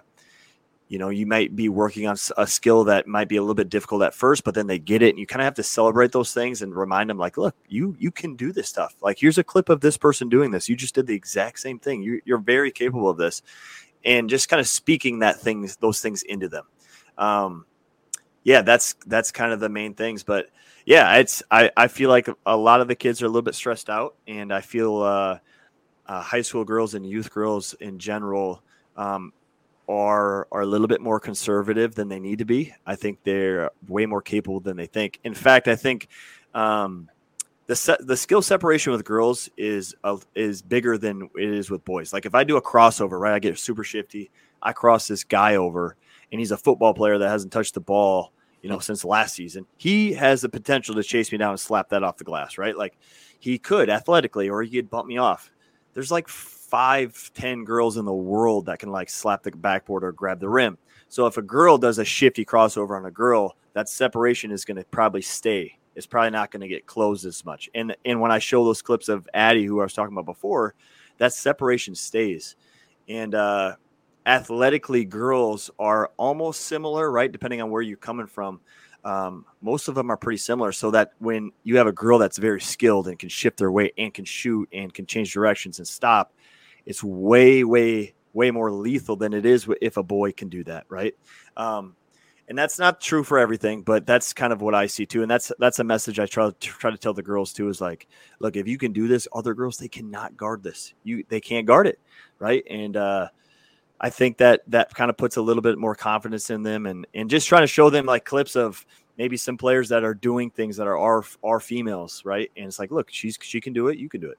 [0.90, 3.70] you know, you might be working on a skill that might be a little bit
[3.70, 6.12] difficult at first, but then they get it, and you kind of have to celebrate
[6.12, 8.94] those things and remind them, like, look, you you can do this stuff.
[9.02, 10.70] Like, here's a clip of this person doing this.
[10.70, 12.04] You just did the exact same thing.
[12.04, 13.42] You, you're very capable of this,
[14.04, 16.66] and just kind of speaking that things, those things into them.
[17.18, 17.66] Um,
[18.46, 20.24] yeah, that's that's kind of the main things.
[20.24, 20.50] But
[20.86, 23.56] yeah, it's I I feel like a lot of the kids are a little bit
[23.56, 25.40] stressed out, and I feel uh,
[26.06, 28.64] uh, high school girls and youth girls in general.
[28.96, 29.34] Um,
[29.88, 32.74] are are a little bit more conservative than they need to be.
[32.86, 35.20] I think they're way more capable than they think.
[35.24, 36.08] In fact, I think
[36.56, 37.10] um,
[37.68, 41.86] the se- the skill separation with girls is uh, is bigger than it is with
[41.86, 42.14] boys.
[42.14, 44.32] Like if I do a crossover, right, I get super shifty.
[44.62, 45.96] I cross this guy over,
[46.32, 48.32] and he's a football player that hasn't touched the ball,
[48.66, 49.68] you know, since last season.
[49.78, 52.76] He has the potential to chase me down and slap that off the glass, right?
[52.76, 52.98] Like
[53.38, 55.52] he could athletically, or he could bump me off.
[55.94, 60.12] There's like five, ten girls in the world that can like slap the backboard or
[60.12, 60.80] grab the rim.
[61.10, 64.78] So if a girl does a shifty crossover on a girl, that separation is going
[64.78, 65.78] to probably stay.
[65.94, 67.70] It's probably not going to get closed as much.
[67.76, 70.74] And and when I show those clips of Addie, who I was talking about before,
[71.20, 72.56] that separation stays.
[73.08, 73.76] And uh,
[74.26, 77.32] athletically, girls are almost similar, right?
[77.32, 78.60] Depending on where you're coming from.
[79.04, 80.72] Um, most of them are pretty similar.
[80.72, 83.94] So that when you have a girl that's very skilled and can shift their weight
[83.98, 86.34] and can shoot and can change directions and stop,
[86.86, 90.86] it's way, way, way more lethal than it is if a boy can do that,
[90.90, 91.16] right?
[91.56, 91.96] Um,
[92.48, 95.24] and that's not true for everything, but that's kind of what I see too.
[95.24, 97.70] And that's that's a message I try to try to tell the girls too.
[97.70, 98.08] Is like,
[98.40, 100.94] look, if you can do this, other girls they cannot guard this.
[101.04, 102.00] You they can't guard it,
[102.38, 102.64] right?
[102.70, 103.30] And uh,
[104.02, 107.08] I think that that kind of puts a little bit more confidence in them, and
[107.14, 108.86] and just trying to show them like clips of
[109.18, 112.52] maybe some players that are doing things that are are, are females, right?
[112.58, 114.38] And it's like, look, she's she can do it, you can do it,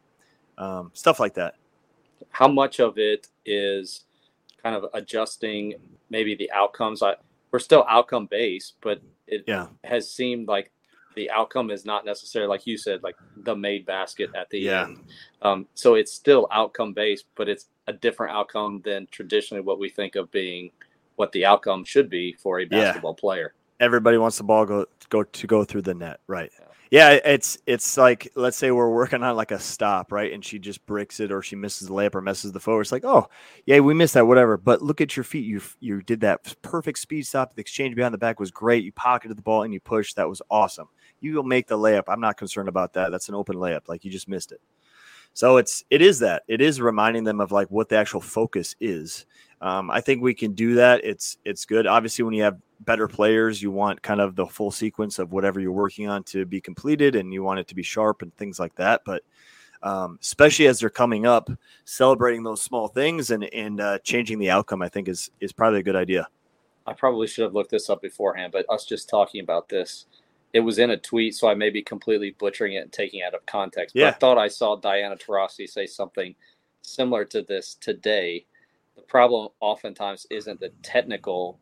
[0.58, 1.54] um, stuff like that
[2.30, 4.04] how much of it is
[4.62, 5.74] kind of adjusting
[6.10, 7.02] maybe the outcomes?
[7.02, 7.14] I,
[7.50, 9.66] we're still outcome based, but it yeah.
[9.84, 10.70] has seemed like
[11.16, 14.84] the outcome is not necessarily like you said, like the made basket at the yeah.
[14.84, 15.00] end.
[15.42, 19.88] Um, so it's still outcome based, but it's a different outcome than traditionally what we
[19.88, 20.70] think of being
[21.16, 23.20] what the outcome should be for a basketball yeah.
[23.20, 23.54] player.
[23.80, 26.50] Everybody wants the ball go go to go through the net, right?
[26.58, 26.66] Yeah.
[26.90, 30.32] Yeah, it's it's like let's say we're working on like a stop, right?
[30.32, 32.82] And she just bricks it or she misses the layup or messes the forward.
[32.82, 33.28] It's like, oh,
[33.64, 34.56] yeah, we missed that, whatever.
[34.56, 35.46] But look at your feet.
[35.46, 37.54] You you did that perfect speed stop.
[37.54, 38.84] The exchange behind the back was great.
[38.84, 40.16] You pocketed the ball and you pushed.
[40.16, 40.88] That was awesome.
[41.20, 42.04] You will make the layup.
[42.08, 43.10] I'm not concerned about that.
[43.10, 43.88] That's an open layup.
[43.88, 44.60] Like you just missed it.
[45.32, 46.44] So it's it is that.
[46.48, 49.26] It is reminding them of like what the actual focus is.
[49.60, 51.04] Um, I think we can do that.
[51.04, 51.86] It's it's good.
[51.86, 55.60] Obviously, when you have better players, you want kind of the full sequence of whatever
[55.60, 58.58] you're working on to be completed, and you want it to be sharp and things
[58.58, 59.02] like that.
[59.04, 59.22] But
[59.82, 61.50] um, especially as they're coming up,
[61.84, 65.80] celebrating those small things and and uh, changing the outcome, I think is is probably
[65.80, 66.28] a good idea.
[66.86, 70.06] I probably should have looked this up beforehand, but us just talking about this,
[70.52, 73.24] it was in a tweet, so I may be completely butchering it and taking it
[73.24, 73.94] out of context.
[73.94, 74.08] But yeah.
[74.08, 76.34] I thought I saw Diana Taurasi say something
[76.86, 78.46] similar to this today
[78.94, 81.58] the problem oftentimes isn't the technical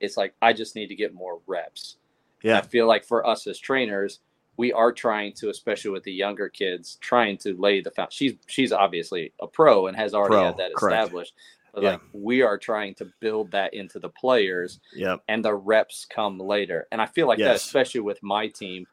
[0.00, 1.96] it's like i just need to get more reps
[2.42, 4.20] yeah i feel like for us as trainers
[4.56, 8.34] we are trying to especially with the younger kids trying to lay the foundation she's
[8.46, 11.04] she's obviously a pro and has already pro, had that correct.
[11.04, 11.34] established
[11.76, 11.90] yeah.
[11.90, 15.20] like we are trying to build that into the players yep.
[15.28, 17.48] and the reps come later and i feel like yes.
[17.48, 18.86] that especially with my team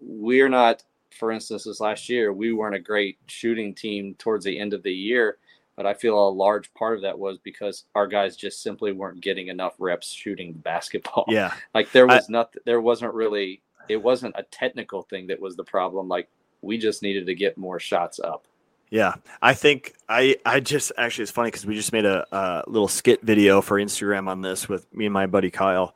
[0.00, 4.58] we're not for instance this last year we weren't a great shooting team towards the
[4.58, 5.38] end of the year
[5.80, 9.22] but I feel a large part of that was because our guys just simply weren't
[9.22, 11.24] getting enough reps shooting basketball.
[11.26, 11.54] Yeah.
[11.74, 15.56] Like there was I, not there wasn't really it wasn't a technical thing that was
[15.56, 16.06] the problem.
[16.06, 16.28] Like
[16.60, 18.44] we just needed to get more shots up.
[18.90, 22.64] Yeah, I think I I just actually it's funny because we just made a, a,
[22.66, 25.94] little skit video for Instagram on this with me and my buddy Kyle,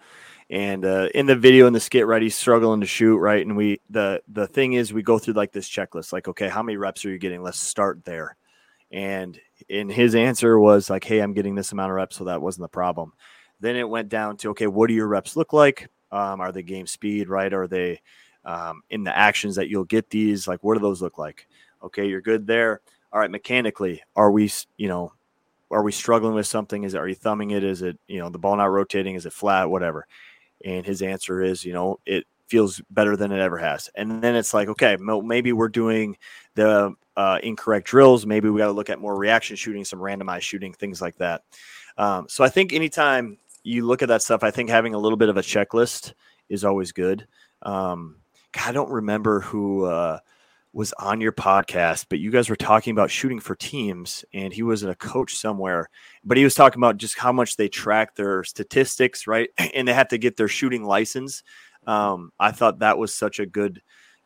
[0.48, 3.56] and uh, in the video in the skit, right, he's struggling to shoot, right, and
[3.56, 6.76] we the the thing is we go through like this checklist, like okay, how many
[6.76, 7.42] reps are you getting?
[7.42, 8.36] Let's start there,
[8.92, 12.42] and and his answer was like, "Hey, I'm getting this amount of reps, so that
[12.42, 13.12] wasn't the problem."
[13.58, 15.88] Then it went down to, "Okay, what do your reps look like?
[16.12, 17.52] Um, are they game speed, right?
[17.52, 18.00] Are they
[18.44, 20.46] um, in the actions that you'll get these?
[20.46, 21.48] Like, what do those look like?
[21.84, 22.80] Okay, you're good there.
[23.12, 25.12] All right, mechanically, are we, you know,
[25.70, 26.84] are we struggling with something?
[26.84, 27.62] Is are you thumbing it?
[27.62, 29.14] Is it, you know, the ball not rotating?
[29.14, 29.70] Is it flat?
[29.70, 30.06] Whatever."
[30.64, 33.90] And his answer is, you know, it feels better than it ever has.
[33.94, 36.16] And then it's like, okay, maybe we're doing
[36.54, 38.26] the uh, incorrect drills.
[38.26, 41.42] Maybe we got to look at more reaction shooting, some randomized shooting, things like that.
[41.96, 45.16] Um, so I think anytime you look at that stuff, I think having a little
[45.16, 46.12] bit of a checklist
[46.48, 47.26] is always good.
[47.62, 48.16] Um,
[48.64, 50.18] I don't remember who uh,
[50.74, 54.64] was on your podcast, but you guys were talking about shooting for teams, and he
[54.64, 55.88] was in a coach somewhere.
[56.24, 59.48] But he was talking about just how much they track their statistics, right?
[59.74, 61.44] And they have to get their shooting license.
[61.86, 63.82] Um, I thought that was such a good,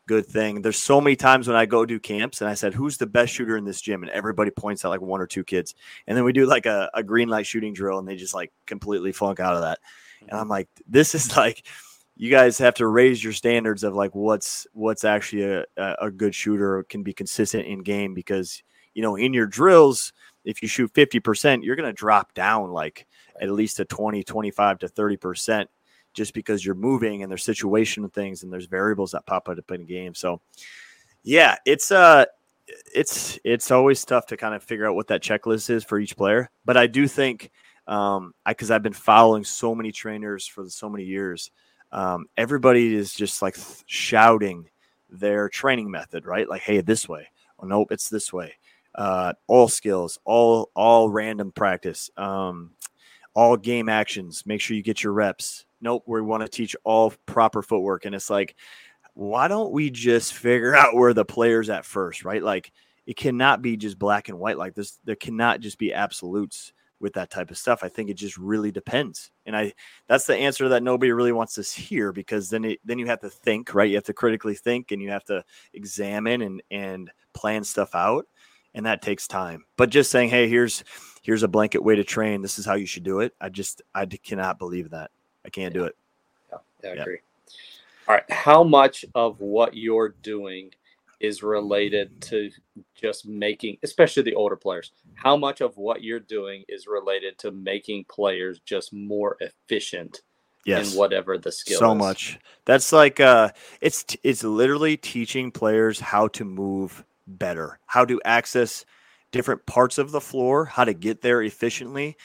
[0.07, 0.61] good thing.
[0.61, 3.31] There's so many times when I go do camps, and I said, "Who's the best
[3.31, 5.75] shooter in this gym?" And everybody points out like one or two kids,
[6.07, 8.51] and then we do like a, a green light shooting drill, and they just like
[8.65, 9.79] completely flunk out of that.
[10.27, 11.63] And I'm like, this is like
[12.21, 16.35] you guys have to raise your standards of like what's what's actually a, a good
[16.35, 18.61] shooter can be consistent in game because
[18.93, 20.11] you know in your drills
[20.43, 23.07] if you shoot 50% you're going to drop down like
[23.41, 25.65] at least a 20 25 to 30%
[26.13, 29.71] just because you're moving and there's situation and things and there's variables that pop up
[29.71, 30.13] in game.
[30.13, 30.41] So
[31.23, 32.25] yeah it's uh
[32.93, 36.15] it's it's always tough to kind of figure out what that checklist is for each
[36.15, 37.51] player but i do think
[37.87, 41.51] um i because i've been following so many trainers for so many years
[41.91, 44.69] um, everybody is just like shouting
[45.09, 46.47] their training method, right?
[46.47, 47.27] Like, hey, this way.
[47.59, 48.53] Oh, nope, it's this way.
[48.95, 52.71] Uh, all skills, all all random practice, um,
[53.33, 54.45] all game actions.
[54.45, 55.65] Make sure you get your reps.
[55.81, 58.55] Nope, we want to teach all proper footwork, and it's like,
[59.13, 62.43] why don't we just figure out where the players at first, right?
[62.43, 62.71] Like,
[63.05, 64.99] it cannot be just black and white like this.
[65.03, 67.83] There cannot just be absolutes with that type of stuff.
[67.83, 69.31] I think it just really depends.
[69.45, 69.73] And I
[70.07, 73.21] that's the answer that nobody really wants to hear because then it then you have
[73.21, 73.89] to think, right?
[73.89, 78.25] You have to critically think and you have to examine and and plan stuff out.
[78.75, 79.65] And that takes time.
[79.77, 80.83] But just saying, hey, here's
[81.23, 82.41] here's a blanket way to train.
[82.41, 83.33] This is how you should do it.
[83.41, 85.11] I just I cannot believe that.
[85.45, 85.79] I can't yeah.
[85.79, 85.95] do it.
[86.51, 87.01] Yeah, yeah I yeah.
[87.01, 87.19] agree.
[88.07, 88.31] All right.
[88.31, 90.71] How much of what you're doing
[91.19, 92.49] is related to
[92.95, 94.91] just making, especially the older players.
[95.15, 100.21] How much of what you're doing is related to making players just more efficient
[100.65, 100.93] yes.
[100.93, 101.97] in whatever the skill so is?
[101.97, 102.39] much.
[102.65, 103.49] That's like uh
[103.81, 108.85] it's it's literally teaching players how to move better, how to access
[109.31, 112.17] different parts of the floor, how to get there efficiently,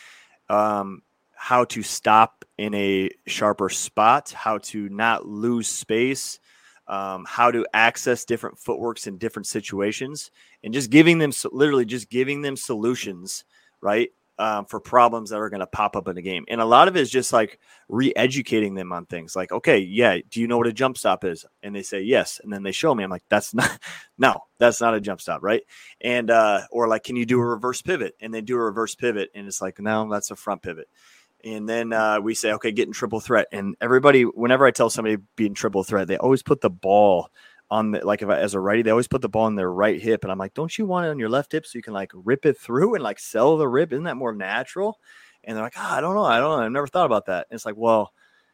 [0.48, 1.02] um,
[1.35, 6.38] how to stop in a sharper spot, how to not lose space,
[6.87, 10.31] um, how to access different footworks in different situations,
[10.62, 13.44] and just giving them literally just giving them solutions,
[13.81, 14.11] right?
[14.37, 16.44] Um, for problems that are going to pop up in the game.
[16.49, 19.79] And a lot of it is just like re educating them on things like, okay,
[19.79, 21.47] yeah, do you know what a jump stop is?
[21.62, 22.40] And they say yes.
[22.42, 23.79] And then they show me, I'm like, that's not,
[24.18, 25.62] no, that's not a jump stop, right?
[26.01, 28.16] And, uh, or like, can you do a reverse pivot?
[28.20, 29.31] And they do a reverse pivot.
[29.37, 30.88] And it's like, no, that's a front pivot.
[31.44, 33.46] And then uh, we say, okay, get in triple threat.
[33.52, 37.28] And everybody, whenever I tell somebody be in triple threat, they always put the ball
[37.70, 39.70] on the, like if I, as a righty, they always put the ball on their
[39.70, 40.24] right hip.
[40.24, 42.12] And I'm like, don't you want it on your left hip so you can like
[42.14, 43.92] rip it through and like sell the rip?
[43.92, 44.98] Isn't that more natural?
[45.42, 46.24] And they're like, oh, I don't know.
[46.24, 46.64] I don't know.
[46.64, 47.46] I've never thought about that.
[47.50, 48.12] And it's like, well,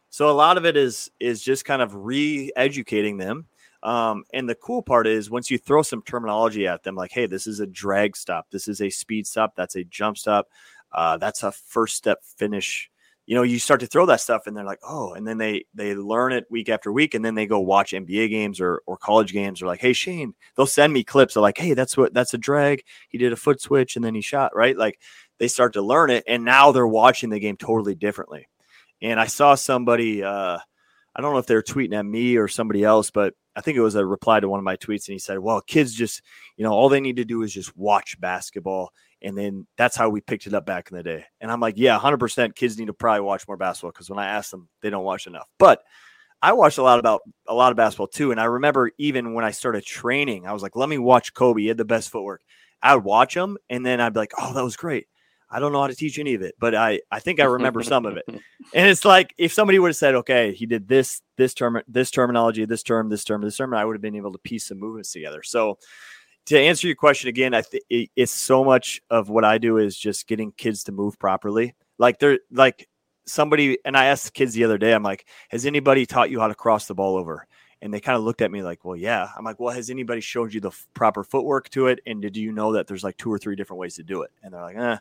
[0.08, 3.46] so a lot of it is is just kind of re-educating them.
[3.82, 7.26] Um, and the cool part is once you throw some terminology at them, like, hey,
[7.26, 10.48] this is a drag stop, this is a speed stop, that's a jump stop,
[10.92, 12.90] uh, that's a first step finish.
[13.26, 15.64] You know you start to throw that stuff and they're like oh and then they
[15.72, 18.96] they learn it week after week and then they go watch nba games or or
[18.96, 19.62] college games.
[19.62, 21.36] Or like hey shane they'll send me clips.
[21.36, 22.82] Of like hey that's what that's a drag.
[23.08, 24.76] He did a foot switch and then he shot right?
[24.76, 24.98] Like
[25.38, 28.48] they start to learn it and now they're watching the game totally differently.
[29.02, 30.58] And i saw somebody uh
[31.14, 33.82] i don't know if they're tweeting at me or somebody else but I think it
[33.82, 36.22] was a reply to one of my tweets, and he said, "Well, kids just,
[36.56, 40.08] you know, all they need to do is just watch basketball and then that's how
[40.08, 41.24] we picked it up back in the day.
[41.40, 44.28] And I'm like, yeah, 100% kids need to probably watch more basketball because when I
[44.28, 45.48] ask them, they don't watch enough.
[45.58, 45.82] But
[46.42, 48.30] I watched a lot about a lot of basketball too.
[48.30, 51.62] And I remember even when I started training, I was like, let me watch Kobe.
[51.62, 52.42] He had the best footwork.
[52.82, 55.06] I would watch him and then I'd be like, oh, that was great.
[55.52, 57.82] I don't know how to teach any of it, but I, I think I remember
[57.82, 58.24] some of it.
[58.72, 62.12] And it's like if somebody would have said, okay, he did this, this term, this
[62.12, 64.78] terminology, this term, this term, this term, I would have been able to piece some
[64.78, 65.42] movements together.
[65.42, 65.76] So
[66.50, 69.96] to answer your question again, I think it's so much of what I do is
[69.96, 71.76] just getting kids to move properly.
[71.96, 72.88] Like they're like
[73.24, 76.40] somebody, and I asked the kids the other day, I'm like, has anybody taught you
[76.40, 77.46] how to cross the ball over?
[77.82, 79.28] And they kind of looked at me like, well, yeah.
[79.38, 82.00] I'm like, well, has anybody showed you the f- proper footwork to it?
[82.04, 84.32] And did you know that there's like two or three different ways to do it?
[84.42, 84.98] And they're like, eh,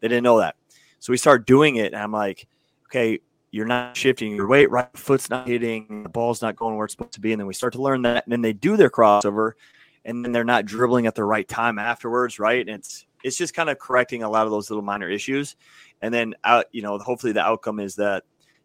[0.00, 0.56] they didn't know that.
[0.98, 2.46] So we start doing it, and I'm like,
[2.88, 3.20] okay,
[3.52, 6.92] you're not shifting your weight, right foot's not hitting, the ball's not going where it's
[6.92, 7.32] supposed to be.
[7.32, 8.26] And then we start to learn that.
[8.26, 9.52] And then they do their crossover
[10.04, 12.60] and then they're not dribbling at the right time afterwards, right?
[12.60, 15.56] And it's it's just kind of correcting a lot of those little minor issues.
[16.00, 18.24] And then out, you know, hopefully the outcome is that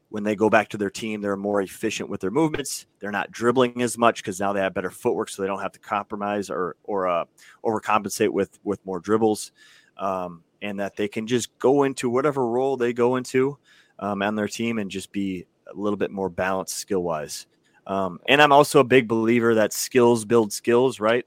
[0.09, 2.85] when they go back to their team, they're more efficient with their movements.
[2.99, 5.73] They're not dribbling as much because now they have better footwork, so they don't have
[5.73, 7.25] to compromise or or uh,
[7.63, 9.51] overcompensate with with more dribbles,
[9.97, 13.57] um, and that they can just go into whatever role they go into
[13.99, 17.47] um, on their team and just be a little bit more balanced skill wise.
[17.87, 21.25] Um, and I'm also a big believer that skills build skills, right?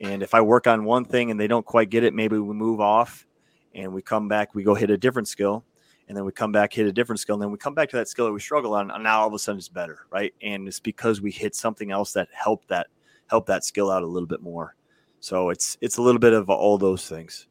[0.00, 2.54] And if I work on one thing and they don't quite get it, maybe we
[2.54, 3.26] move off
[3.74, 5.64] and we come back, we go hit a different skill,
[6.08, 7.96] and then we come back, hit a different skill, and then we come back to
[7.96, 10.32] that skill that we struggle on, and now all of a sudden it's better, right?
[10.42, 12.86] And it's because we hit something else that helped that
[13.28, 14.74] help that skill out a little bit more.
[15.20, 17.46] So it's it's a little bit of all those things.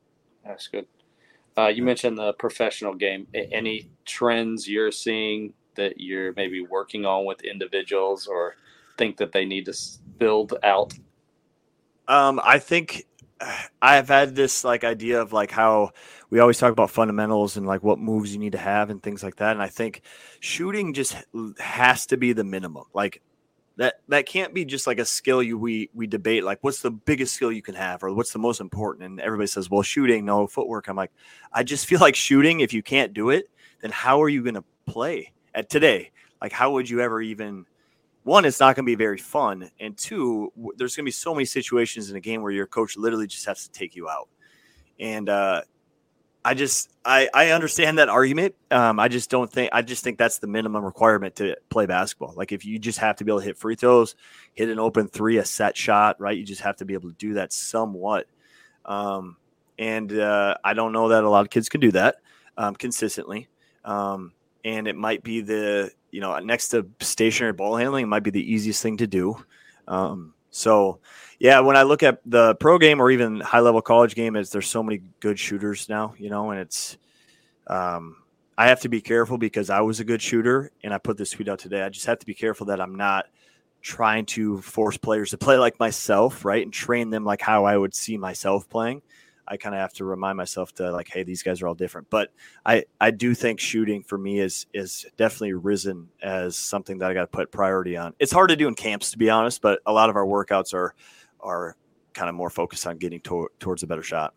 [0.45, 0.87] That's good.
[1.57, 3.27] Uh, you mentioned the professional game.
[3.33, 8.55] Any trends you're seeing that you're maybe working on with individuals or
[8.97, 9.73] think that they need to
[10.17, 10.93] build out?
[12.07, 13.05] Um, I think
[13.81, 15.91] I've had this like idea of like how
[16.29, 19.23] we always talk about fundamentals and like what moves you need to have and things
[19.23, 19.51] like that.
[19.51, 20.01] And I think
[20.39, 21.15] shooting just
[21.59, 22.85] has to be the minimum.
[22.93, 23.21] Like
[23.77, 26.91] that that can't be just like a skill you we we debate like what's the
[26.91, 30.25] biggest skill you can have or what's the most important and everybody says well shooting
[30.25, 31.11] no footwork i'm like
[31.53, 33.49] i just feel like shooting if you can't do it
[33.81, 37.65] then how are you going to play at today like how would you ever even
[38.23, 41.33] one it's not going to be very fun and two there's going to be so
[41.33, 44.29] many situations in a game where your coach literally just has to take you out
[44.99, 45.61] and uh
[46.47, 48.55] I just I I understand that argument.
[48.71, 52.33] Um, I just don't think I just think that's the minimum requirement to play basketball.
[52.37, 54.15] Like if you just have to be able to hit free throws,
[54.53, 56.37] hit an open three, a set shot, right?
[56.37, 58.27] You just have to be able to do that somewhat.
[58.85, 59.35] Um,
[59.77, 62.15] and uh, I don't know that a lot of kids can do that
[62.57, 63.49] um, consistently.
[63.83, 64.31] Um,
[64.67, 68.31] and it might be the you know next to stationary ball handling, it might be
[68.31, 69.37] the easiest thing to do.
[69.87, 70.99] Um, so
[71.39, 74.49] yeah, when I look at the pro game or even high level college game, is
[74.49, 76.97] there's so many good shooters now, you know, and it's
[77.67, 78.17] um,
[78.57, 81.29] I have to be careful because I was a good shooter and I put this
[81.29, 81.81] tweet out today.
[81.81, 83.27] I just have to be careful that I'm not
[83.81, 86.63] trying to force players to play like myself, right?
[86.63, 89.01] And train them like how I would see myself playing.
[89.47, 92.09] I kind of have to remind myself to like, hey, these guys are all different.
[92.09, 92.31] But
[92.65, 97.13] I I do think shooting for me is is definitely risen as something that I
[97.13, 98.13] got to put priority on.
[98.19, 100.73] It's hard to do in camps, to be honest, but a lot of our workouts
[100.73, 100.93] are
[101.39, 101.75] are
[102.13, 104.33] kind of more focused on getting to- towards a better shot.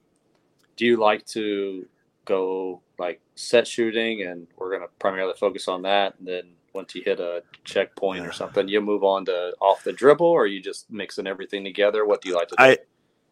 [0.76, 1.86] Do you like to
[2.24, 6.42] go like set shooting and we're going to primarily focus on that and then
[6.74, 8.28] once you hit a checkpoint yeah.
[8.28, 12.04] or something you move on to off the dribble or you just mixing everything together
[12.06, 12.78] what do you like to do I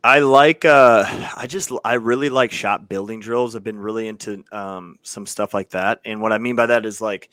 [0.05, 1.05] I like uh
[1.37, 3.57] I just I really like shot building drills.
[3.57, 6.01] I've been really into um some stuff like that.
[6.05, 7.31] And what I mean by that is like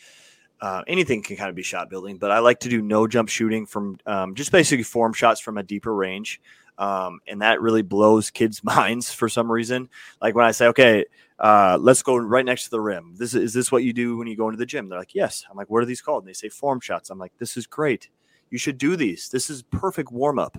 [0.62, 3.30] uh, anything can kind of be shot building, but I like to do no jump
[3.30, 6.42] shooting from um, just basically form shots from a deeper range.
[6.78, 9.90] Um, and that really blows kids' minds for some reason.
[10.22, 11.06] Like when I say, okay,
[11.40, 13.14] uh, let's go right next to the rim.
[13.18, 14.88] This is this what you do when you go into the gym?
[14.88, 15.44] They're like, yes.
[15.50, 16.24] I'm like, what are these called?
[16.24, 17.10] And they say form shots.
[17.10, 18.10] I'm like, this is great.
[18.50, 19.30] You should do these.
[19.30, 20.58] This is perfect warm up.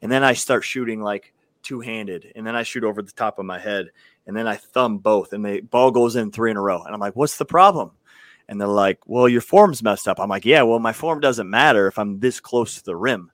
[0.00, 3.38] And then I start shooting like two handed, and then I shoot over the top
[3.38, 3.88] of my head,
[4.26, 6.82] and then I thumb both, and the ball goes in three in a row.
[6.82, 7.92] And I'm like, what's the problem?
[8.48, 10.20] And they're like, well, your form's messed up.
[10.20, 13.30] I'm like, yeah, well, my form doesn't matter if I'm this close to the rim,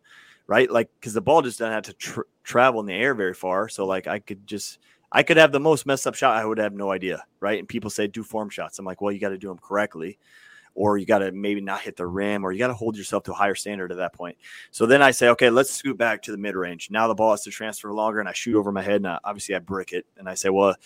[0.47, 0.71] right?
[0.71, 3.69] Like, because the ball just doesn't have to tr- travel in the air very far.
[3.69, 4.79] So, like, I could just,
[5.11, 6.37] I could have the most messed up shot.
[6.37, 7.59] I would have no idea, right?
[7.59, 8.79] And people say do form shots.
[8.79, 10.19] I'm like, well, you got to do them correctly,
[10.79, 13.25] or you got to maybe not hit the rim, or you got to hold yourself
[13.25, 14.37] to a higher standard at that point.
[14.71, 16.89] So then I say, okay, let's scoot back to the mid range.
[16.89, 19.19] Now the ball has to transfer longer, and I shoot over my head, and I,
[19.25, 20.07] obviously I brick it.
[20.17, 20.77] And I say, well,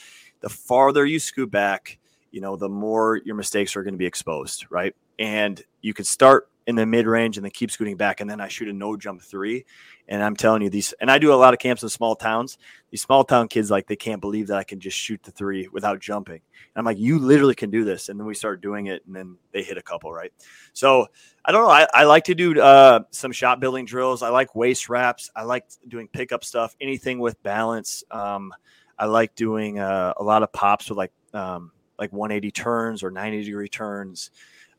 [0.41, 1.99] the farther you scoot back,
[2.31, 4.97] you know, the more your mistakes are going to be exposed, right?
[5.19, 8.21] And you could start in the mid range and then keep scooting back.
[8.21, 9.65] And then I shoot a no jump three.
[10.09, 12.59] And I'm telling you, these, and I do a lot of camps in small towns.
[12.91, 15.69] These small town kids, like, they can't believe that I can just shoot the three
[15.69, 16.35] without jumping.
[16.35, 18.09] And I'm like, you literally can do this.
[18.09, 20.33] And then we start doing it, and then they hit a couple, right?
[20.73, 21.07] So
[21.45, 21.71] I don't know.
[21.71, 24.23] I, I like to do uh, some shot building drills.
[24.23, 25.31] I like waist wraps.
[25.35, 28.05] I like doing pickup stuff, anything with balance.
[28.11, 28.53] Um,
[28.99, 33.11] I like doing uh, a lot of pops with like, um, like 180 turns or
[33.11, 34.31] 90 degree turns.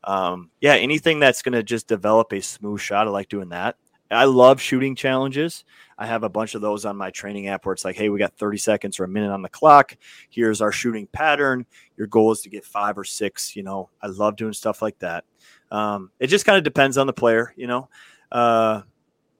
[0.04, 3.06] Um, yeah, anything that's going to just develop a smooth shot.
[3.06, 3.76] I like doing that.
[4.10, 5.64] I love shooting challenges.
[5.98, 8.18] I have a bunch of those on my training app where it's like, hey, we
[8.18, 9.96] got 30 seconds or a minute on the clock.
[10.28, 11.66] Here's our shooting pattern.
[11.96, 13.56] Your goal is to get five or six.
[13.56, 15.24] You know, I love doing stuff like that.
[15.70, 17.88] Um, it just kind of depends on the player, you know.
[18.30, 18.82] Uh,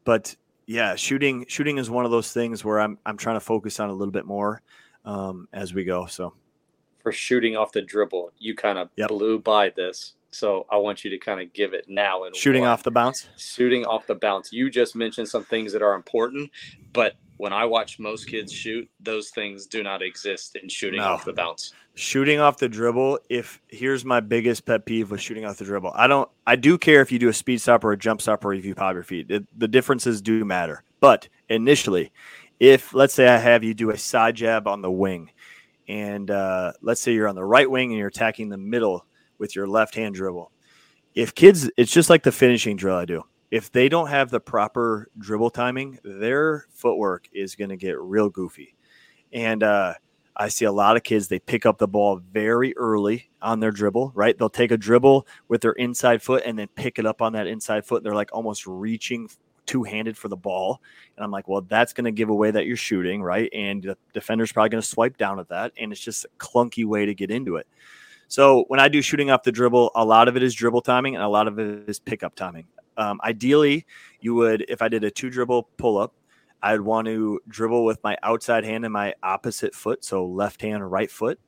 [0.04, 0.34] but
[0.66, 3.90] yeah, shooting shooting is one of those things where I'm I'm trying to focus on
[3.90, 4.62] a little bit more
[5.04, 6.06] um, as we go.
[6.06, 6.34] So
[7.04, 8.32] for shooting off the dribble.
[8.38, 9.08] You kind of yep.
[9.08, 10.14] blew by this.
[10.34, 12.70] So I want you to kind of give it now and shooting one.
[12.70, 13.28] off the bounce.
[13.36, 14.52] Shooting off the bounce.
[14.52, 16.50] You just mentioned some things that are important,
[16.92, 21.06] but when I watch most kids shoot, those things do not exist in shooting no.
[21.06, 21.72] off the bounce.
[21.94, 23.20] Shooting off the dribble.
[23.28, 26.28] If here's my biggest pet peeve with shooting off the dribble, I don't.
[26.46, 28.64] I do care if you do a speed stop or a jump stop or if
[28.64, 29.30] you pop your feet.
[29.30, 30.82] It, the differences do matter.
[30.98, 32.12] But initially,
[32.58, 35.30] if let's say I have you do a side jab on the wing
[35.86, 39.04] and uh, let's say you're on the right wing and you're attacking the middle
[39.38, 40.50] with your left hand dribble.
[41.14, 43.22] If kids, it's just like the finishing drill I do.
[43.54, 48.28] if they don't have the proper dribble timing, their footwork is going to get real
[48.28, 48.74] goofy.
[49.32, 49.94] And uh,
[50.36, 53.70] I see a lot of kids, they pick up the ball very early on their
[53.70, 54.36] dribble, right?
[54.36, 57.46] They'll take a dribble with their inside foot and then pick it up on that
[57.46, 58.02] inside foot.
[58.02, 59.28] They're like almost reaching
[59.66, 60.82] two handed for the ball.
[61.16, 63.48] And I'm like, well, that's going to give away that you're shooting, right?
[63.54, 65.70] And the defender's probably going to swipe down at that.
[65.78, 67.68] And it's just a clunky way to get into it.
[68.28, 71.14] So when I do shooting off the dribble, a lot of it is dribble timing
[71.14, 72.66] and a lot of it is pickup timing.
[72.96, 73.86] Um, ideally,
[74.20, 76.14] you would, if I did a two dribble pull up,
[76.62, 80.04] I'd want to dribble with my outside hand and my opposite foot.
[80.04, 81.38] So left hand, right foot.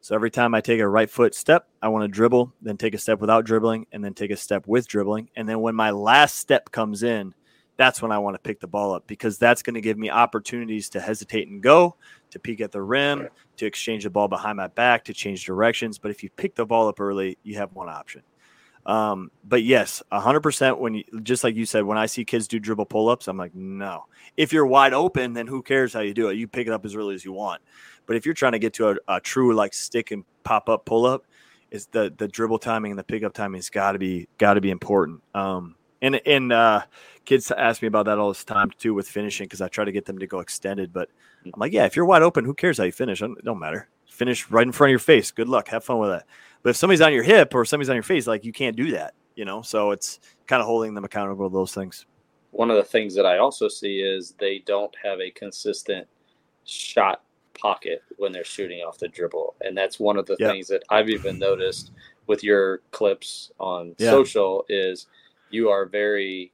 [0.00, 2.92] So every time I take a right foot step, I want to dribble, then take
[2.92, 5.30] a step without dribbling, and then take a step with dribbling.
[5.36, 7.34] And then when my last step comes in,
[7.76, 10.10] that's when I want to pick the ball up because that's going to give me
[10.10, 11.96] opportunities to hesitate and go,
[12.34, 15.98] to peek at the rim, to exchange the ball behind my back, to change directions.
[15.98, 18.22] But if you pick the ball up early, you have one option.
[18.86, 22.58] Um, but yes, 100% when you, just like you said, when I see kids do
[22.58, 24.04] dribble pull ups, I'm like, no.
[24.36, 26.36] If you're wide open, then who cares how you do it?
[26.36, 27.62] You pick it up as early as you want.
[28.06, 30.84] But if you're trying to get to a, a true like stick and pop up
[30.84, 31.24] pull up,
[31.70, 34.60] is the the dribble timing and the pickup timing has got to be got to
[34.60, 35.22] be important.
[35.34, 36.82] Um, and and uh,
[37.24, 39.92] kids ask me about that all this time too with finishing because I try to
[39.92, 40.92] get them to go extended.
[40.92, 41.08] But
[41.44, 41.50] mm.
[41.54, 43.22] I'm like, yeah, if you're wide open, who cares how you finish?
[43.22, 43.88] It don't matter.
[44.10, 45.30] Finish right in front of your face.
[45.30, 45.68] Good luck.
[45.68, 46.26] Have fun with that.
[46.62, 48.92] But if somebody's on your hip or somebody's on your face, like you can't do
[48.92, 49.62] that, you know.
[49.62, 52.06] So it's kind of holding them accountable to those things.
[52.52, 56.06] One of the things that I also see is they don't have a consistent
[56.64, 57.22] shot
[57.52, 60.52] pocket when they're shooting off the dribble, and that's one of the yep.
[60.52, 61.90] things that I've even noticed
[62.26, 64.10] with your clips on yeah.
[64.10, 65.08] social is
[65.50, 66.52] you are very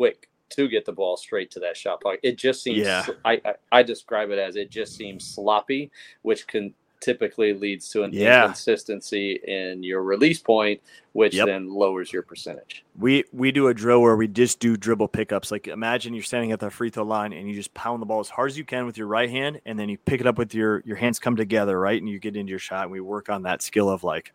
[0.00, 2.20] quick to get the ball straight to that shot pocket.
[2.22, 3.06] It just seems yeah.
[3.22, 5.90] I, I, I describe it as it just seems sloppy,
[6.22, 8.42] which can typically leads to an yeah.
[8.42, 10.80] inconsistency in your release point,
[11.12, 11.46] which yep.
[11.46, 12.82] then lowers your percentage.
[12.98, 15.50] We we do a drill where we just do dribble pickups.
[15.50, 18.20] Like imagine you're standing at the free throw line and you just pound the ball
[18.20, 20.38] as hard as you can with your right hand, and then you pick it up
[20.38, 22.84] with your your hands come together, right, and you get into your shot.
[22.84, 24.32] And we work on that skill of like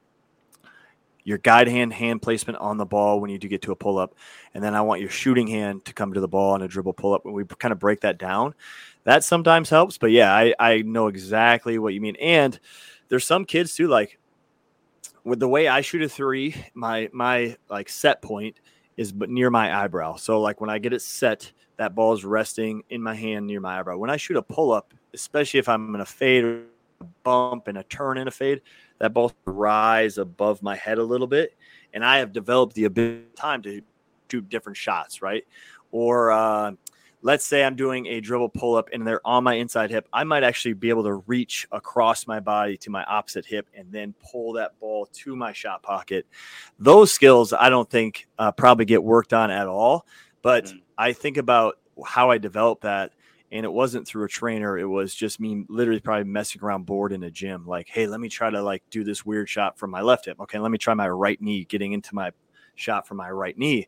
[1.26, 3.98] your guide hand hand placement on the ball when you do get to a pull
[3.98, 4.16] up,
[4.54, 6.94] and then I want your shooting hand to come to the ball on a dribble
[6.94, 7.26] pull up.
[7.26, 8.56] And we kind of break that down
[9.06, 9.98] that sometimes helps.
[9.98, 12.18] But yeah, I, I know exactly what you mean.
[12.18, 12.60] And
[13.08, 14.20] there's some kids too, like
[15.24, 18.60] with the way I shoot a three, my my like set point
[18.98, 20.16] is near my eyebrow.
[20.18, 23.60] So like when I get it set, that ball is resting in my hand near
[23.60, 23.98] my eyebrow.
[23.98, 26.64] When I shoot a pull up, especially if I'm in a fade
[27.24, 28.62] bump and a turn and a fade,
[29.00, 31.56] that ball rise above my head a little bit.
[31.94, 33.82] And I have developed the ability time to
[34.32, 35.46] shoot different shots, right?
[35.92, 36.72] Or uh,
[37.22, 40.24] let's say I'm doing a dribble pull up and they're on my inside hip, I
[40.24, 44.14] might actually be able to reach across my body to my opposite hip and then
[44.32, 46.26] pull that ball to my shot pocket.
[46.80, 50.06] Those skills I don't think uh, probably get worked on at all.
[50.42, 50.78] But mm-hmm.
[50.96, 53.14] I think about how I develop that.
[53.56, 54.78] And it wasn't through a trainer.
[54.78, 57.66] It was just me literally probably messing around bored in a gym.
[57.66, 60.42] Like, hey, let me try to like do this weird shot from my left hip.
[60.42, 62.32] Okay, let me try my right knee, getting into my
[62.76, 63.88] shot from my right knee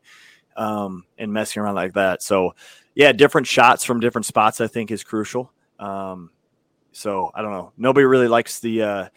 [0.56, 2.22] um, and messing around like that.
[2.22, 2.54] So,
[2.94, 5.52] yeah, different shots from different spots I think is crucial.
[5.78, 6.30] Um,
[6.92, 7.72] so I don't know.
[7.76, 9.08] Nobody really likes the uh,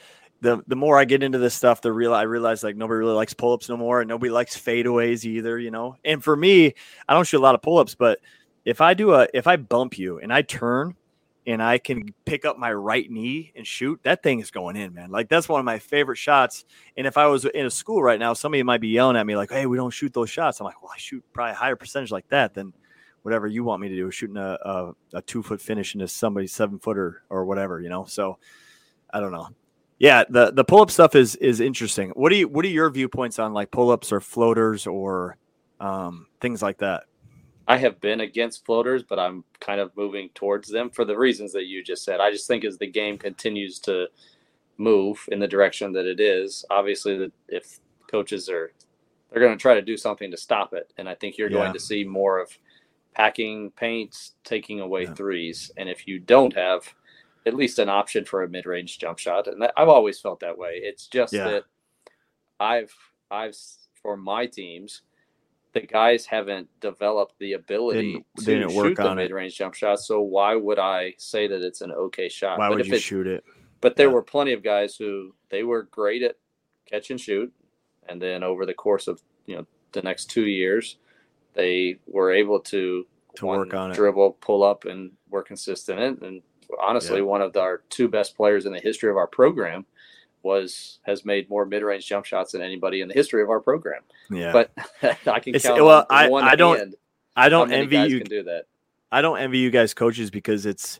[0.42, 3.14] the the more I get into this stuff, the real I realize like nobody really
[3.14, 5.58] likes pull ups no more, and nobody likes fadeaways either.
[5.58, 6.74] You know, and for me,
[7.08, 8.20] I don't shoot a lot of pull ups, but
[8.66, 10.96] if I do a if I bump you and I turn
[11.48, 14.94] and I can pick up my right knee and shoot, that thing is going in,
[14.94, 15.10] man.
[15.10, 16.66] Like that's one of my favorite shots.
[16.98, 19.36] And if I was in a school right now, somebody might be yelling at me
[19.36, 21.76] like, "Hey, we don't shoot those shots." I'm like, "Well, I shoot probably a higher
[21.76, 22.74] percentage like that than
[23.24, 26.54] whatever you want me to do, shooting a a, a two foot finish into somebody's
[26.54, 28.38] seven footer or whatever, you know." So
[29.12, 29.50] I don't know.
[30.00, 32.10] Yeah, the the pull up stuff is is interesting.
[32.12, 35.38] What do you what are your viewpoints on like pull ups or floaters or
[35.80, 37.04] um, things like that?
[37.68, 41.54] I have been against floaters, but I'm kind of moving towards them for the reasons
[41.54, 42.20] that you just said.
[42.20, 44.08] I just think as the game continues to
[44.78, 48.72] move in the direction that it is, obviously, that if coaches are
[49.30, 51.58] they're going to try to do something to stop it, and I think you're yeah.
[51.58, 52.52] going to see more of
[53.14, 55.14] packing paints, taking away yeah.
[55.14, 56.84] threes, and if you don't have
[57.46, 60.82] at least an option for a mid-range jump shot, and I've always felt that way.
[60.84, 61.48] It's just yeah.
[61.48, 61.64] that
[62.60, 62.94] I've
[63.30, 63.58] I've
[64.02, 65.02] for my teams
[65.74, 70.00] the guys haven't developed the ability didn't, to shoot the mid-range jump shot.
[70.00, 72.60] So why would I say that it's an okay shot?
[72.60, 73.44] Why but would you it, shoot it?
[73.80, 74.14] But there yeah.
[74.14, 76.36] were plenty of guys who they were great at
[76.90, 77.52] catch and shoot,
[78.10, 80.98] and then over the course of you know the next two years,
[81.54, 83.06] they were able to
[83.36, 84.42] to work on dribble, it.
[84.42, 86.22] pull up, and were consistent.
[86.22, 86.42] And
[86.82, 87.26] honestly, yeah.
[87.26, 89.86] one of the, our two best players in the history of our program
[90.44, 93.60] was has made more mid range jump shots than anybody in the history of our
[93.60, 94.02] program.
[94.30, 94.72] Yeah, but
[95.28, 96.96] I can it's, count well, I, I don't.
[97.36, 98.20] I don't envy you.
[98.20, 98.66] Can do that.
[99.12, 101.00] I don't envy you guys coaches because it's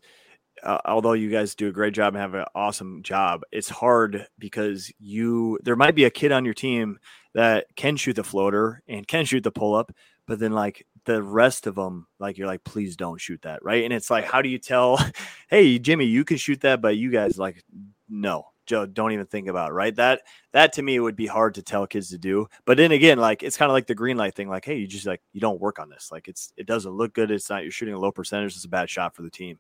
[0.64, 4.28] uh, although you guys do a great job and have an awesome job, it's hard
[4.38, 7.00] because you there might be a kid on your team
[7.34, 9.92] that can shoot the floater and can shoot the pull up,
[10.28, 13.84] but then like the rest of them, like you're like, please don't shoot that, right?
[13.84, 15.00] And it's like, how do you tell?
[15.50, 17.62] Hey, Jimmy, you can shoot that, but you guys like,
[18.08, 19.94] no, Joe, don't even think about it, right?
[19.98, 20.22] That
[20.54, 22.48] that to me would be hard to tell kids to do.
[22.64, 24.48] But then again, like it's kind of like the green light thing.
[24.48, 26.10] Like, hey, you just like you don't work on this.
[26.10, 27.32] Like it's it doesn't look good.
[27.32, 28.56] It's not you're shooting a low percentage.
[28.56, 29.60] It's a bad shot for the team.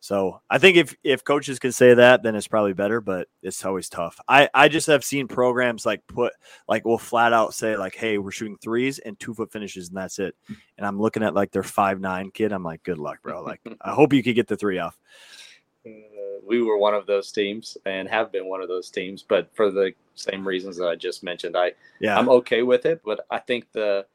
[0.00, 3.02] So I think if if coaches can say that, then it's probably better.
[3.02, 4.18] But it's always tough.
[4.26, 6.32] I I just have seen programs like put
[6.68, 9.98] like will flat out say like, hey, we're shooting threes and two foot finishes and
[9.98, 10.34] that's it.
[10.78, 12.52] And I'm looking at like their five nine kid.
[12.52, 13.42] I'm like, good luck, bro.
[13.42, 14.98] Like I hope you could get the three off.
[16.48, 19.70] We were one of those teams and have been one of those teams, but for
[19.70, 23.02] the same reasons that I just mentioned, I Yeah, I'm okay with it.
[23.04, 24.06] But I think the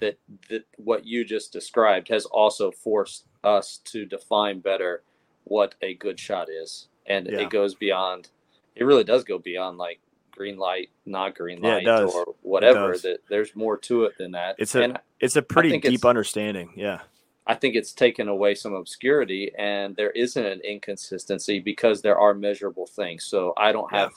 [0.00, 0.18] that
[0.50, 5.02] that what you just described has also forced us to define better
[5.44, 7.40] what a good shot is, and Yeah.
[7.42, 8.28] it goes beyond.
[8.74, 10.00] It really does go beyond like
[10.32, 12.12] green light, not green light, does.
[12.14, 12.98] or whatever.
[12.98, 14.56] That there's more to it than that.
[14.58, 16.72] It's a- and it's a pretty deep understanding.
[16.76, 17.00] Yeah,
[17.46, 22.34] I think it's taken away some obscurity and there isn't an inconsistency because there are
[22.34, 23.24] measurable things.
[23.24, 24.00] So I don't Yeah.
[24.00, 24.12] have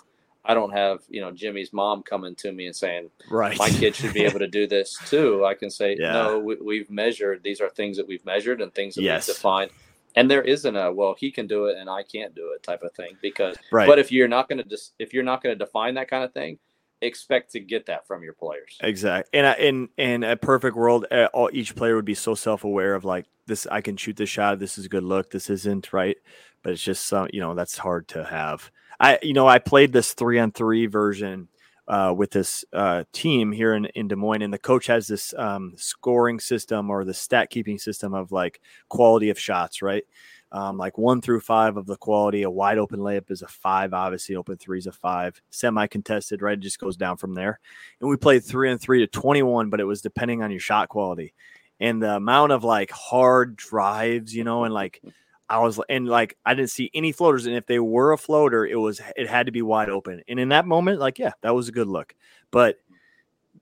[0.45, 3.57] I don't have, you know, Jimmy's mom coming to me and saying, right.
[3.59, 5.45] My kid should be able to do this too.
[5.45, 6.13] I can say, Yeah.
[6.13, 9.27] No, we, we've measured these are things that we've measured and things that Yes.
[9.27, 9.71] we've defined.
[10.15, 12.82] And there isn't a well, he can do it and I can't do it type
[12.84, 13.17] of thing.
[13.21, 13.86] Because right.
[13.86, 16.57] but if you're not gonna just if you're not gonna define that kind of thing,
[17.02, 18.78] expect to get that from your players.
[18.82, 19.39] Exactly.
[19.39, 22.95] And in in a perfect world, uh, all, each player would be so self aware
[22.95, 23.68] of like this.
[23.68, 24.60] I can shoot this shot.
[24.60, 25.32] This is a good look.
[25.32, 26.18] This isn't right.
[26.64, 27.30] But it's just some.
[27.32, 28.72] You know, that's hard to have.
[29.00, 31.50] I you know I played this three on three version.
[31.88, 35.34] Uh, with this uh, team here in, in Des Moines, and the coach has this
[35.36, 40.04] um, scoring system or the stat keeping system of like quality of shots, right?
[40.52, 42.41] Um, like one through five of the quality.
[42.41, 44.36] A wide open layup is a five, obviously.
[44.36, 45.39] Open three is a five.
[45.52, 46.58] Semi contested, right?
[46.58, 47.60] It just goes down from there
[48.02, 50.89] and we played three and three to 21, but it was depending on your shot
[50.89, 51.34] quality
[51.80, 55.02] and the amount of like hard drives, you know, and like
[55.47, 58.66] I was and like I didn't see any floaters, and if they were a floater,
[58.66, 60.22] it was it had to be wide open.
[60.28, 62.16] And in that moment, like yeah, that was a good look,
[62.52, 62.78] but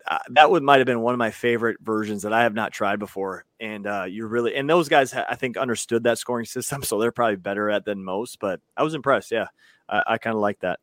[0.08, 2.72] uh, that would might have been one of my favorite versions that I have not
[2.72, 3.45] tried before.
[3.60, 7.12] And uh, you're really and those guys I think understood that scoring system, so they're
[7.12, 8.39] probably better at than most.
[8.39, 9.32] But I was impressed.
[9.32, 9.47] Yeah,
[9.89, 10.80] I, I kind of like that.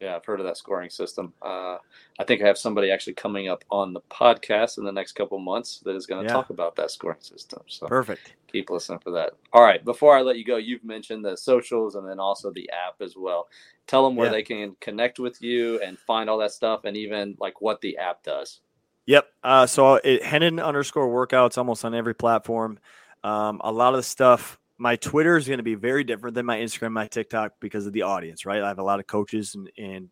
[0.00, 1.32] Yeah, I've heard of that scoring system.
[1.42, 1.78] Uh,
[2.20, 5.38] I think I have somebody actually coming up on the podcast in the next couple
[5.40, 6.34] months that is going to Yeah.
[6.34, 7.62] talk about that scoring system.
[7.66, 8.34] So Perfect.
[8.46, 9.32] keep listening for that.
[9.52, 12.70] All right, before I let you go, you've mentioned the socials and then also the
[12.70, 13.48] app as well.
[13.88, 14.32] Tell them where Yeah.
[14.32, 17.98] they can connect with you and find all that stuff, and even like what the
[17.98, 18.60] app does.
[19.06, 19.32] Yep.
[19.42, 22.78] Uh, so it Hennen underscore workouts almost on every platform.
[23.24, 24.60] Um, a lot of the stuff.
[24.78, 27.92] My Twitter is going to be very different than my Instagram, my TikTok because of
[27.92, 28.46] the audience.
[28.46, 28.62] Right.
[28.62, 30.08] I have a lot of coaches and and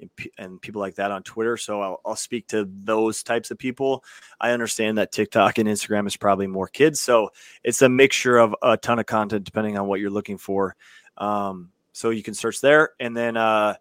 [0.00, 1.56] and, and people like that on Twitter.
[1.56, 4.04] So I'll, I'll speak to those types of people.
[4.40, 7.00] I understand that TikTok and Instagram is probably more kids.
[7.00, 7.30] So
[7.62, 10.76] it's a mixture of a ton of content depending on what you're looking for.
[11.16, 12.90] Um, so you can search there.
[13.00, 13.76] And then uh,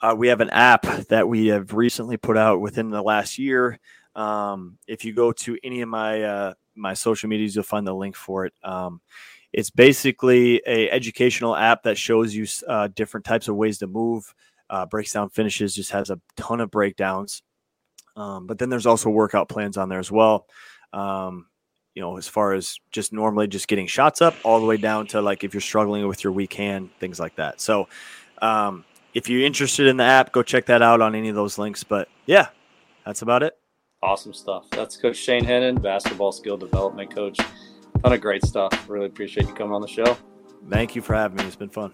[0.00, 3.80] uh, we have an app that we have recently put out within the last year.
[4.14, 7.94] Um, if you go to any of my uh, my social medias, you'll find the
[7.94, 8.52] link for it.
[8.62, 9.00] Um,
[9.52, 14.34] it's basically a educational app that shows you uh, different types of ways to move,
[14.70, 17.42] uh, breaks down finishes, just has a ton of breakdowns.
[18.16, 20.46] Um, but then there's also workout plans on there as well.
[20.92, 21.46] Um,
[21.94, 25.06] you know, as far as just normally just getting shots up, all the way down
[25.08, 27.60] to like if you're struggling with your weak hand, things like that.
[27.60, 27.88] So,
[28.42, 28.84] um,
[29.14, 31.82] if you're interested in the app, go check that out on any of those links.
[31.82, 32.48] But yeah,
[33.04, 33.54] that's about it.
[34.02, 34.66] Awesome stuff.
[34.70, 37.38] That's Coach Shane Hennen, basketball skill development coach.
[38.02, 38.88] Ton of great stuff.
[38.88, 40.16] Really appreciate you coming on the show.
[40.68, 41.44] Thank you for having me.
[41.44, 41.92] It's been fun.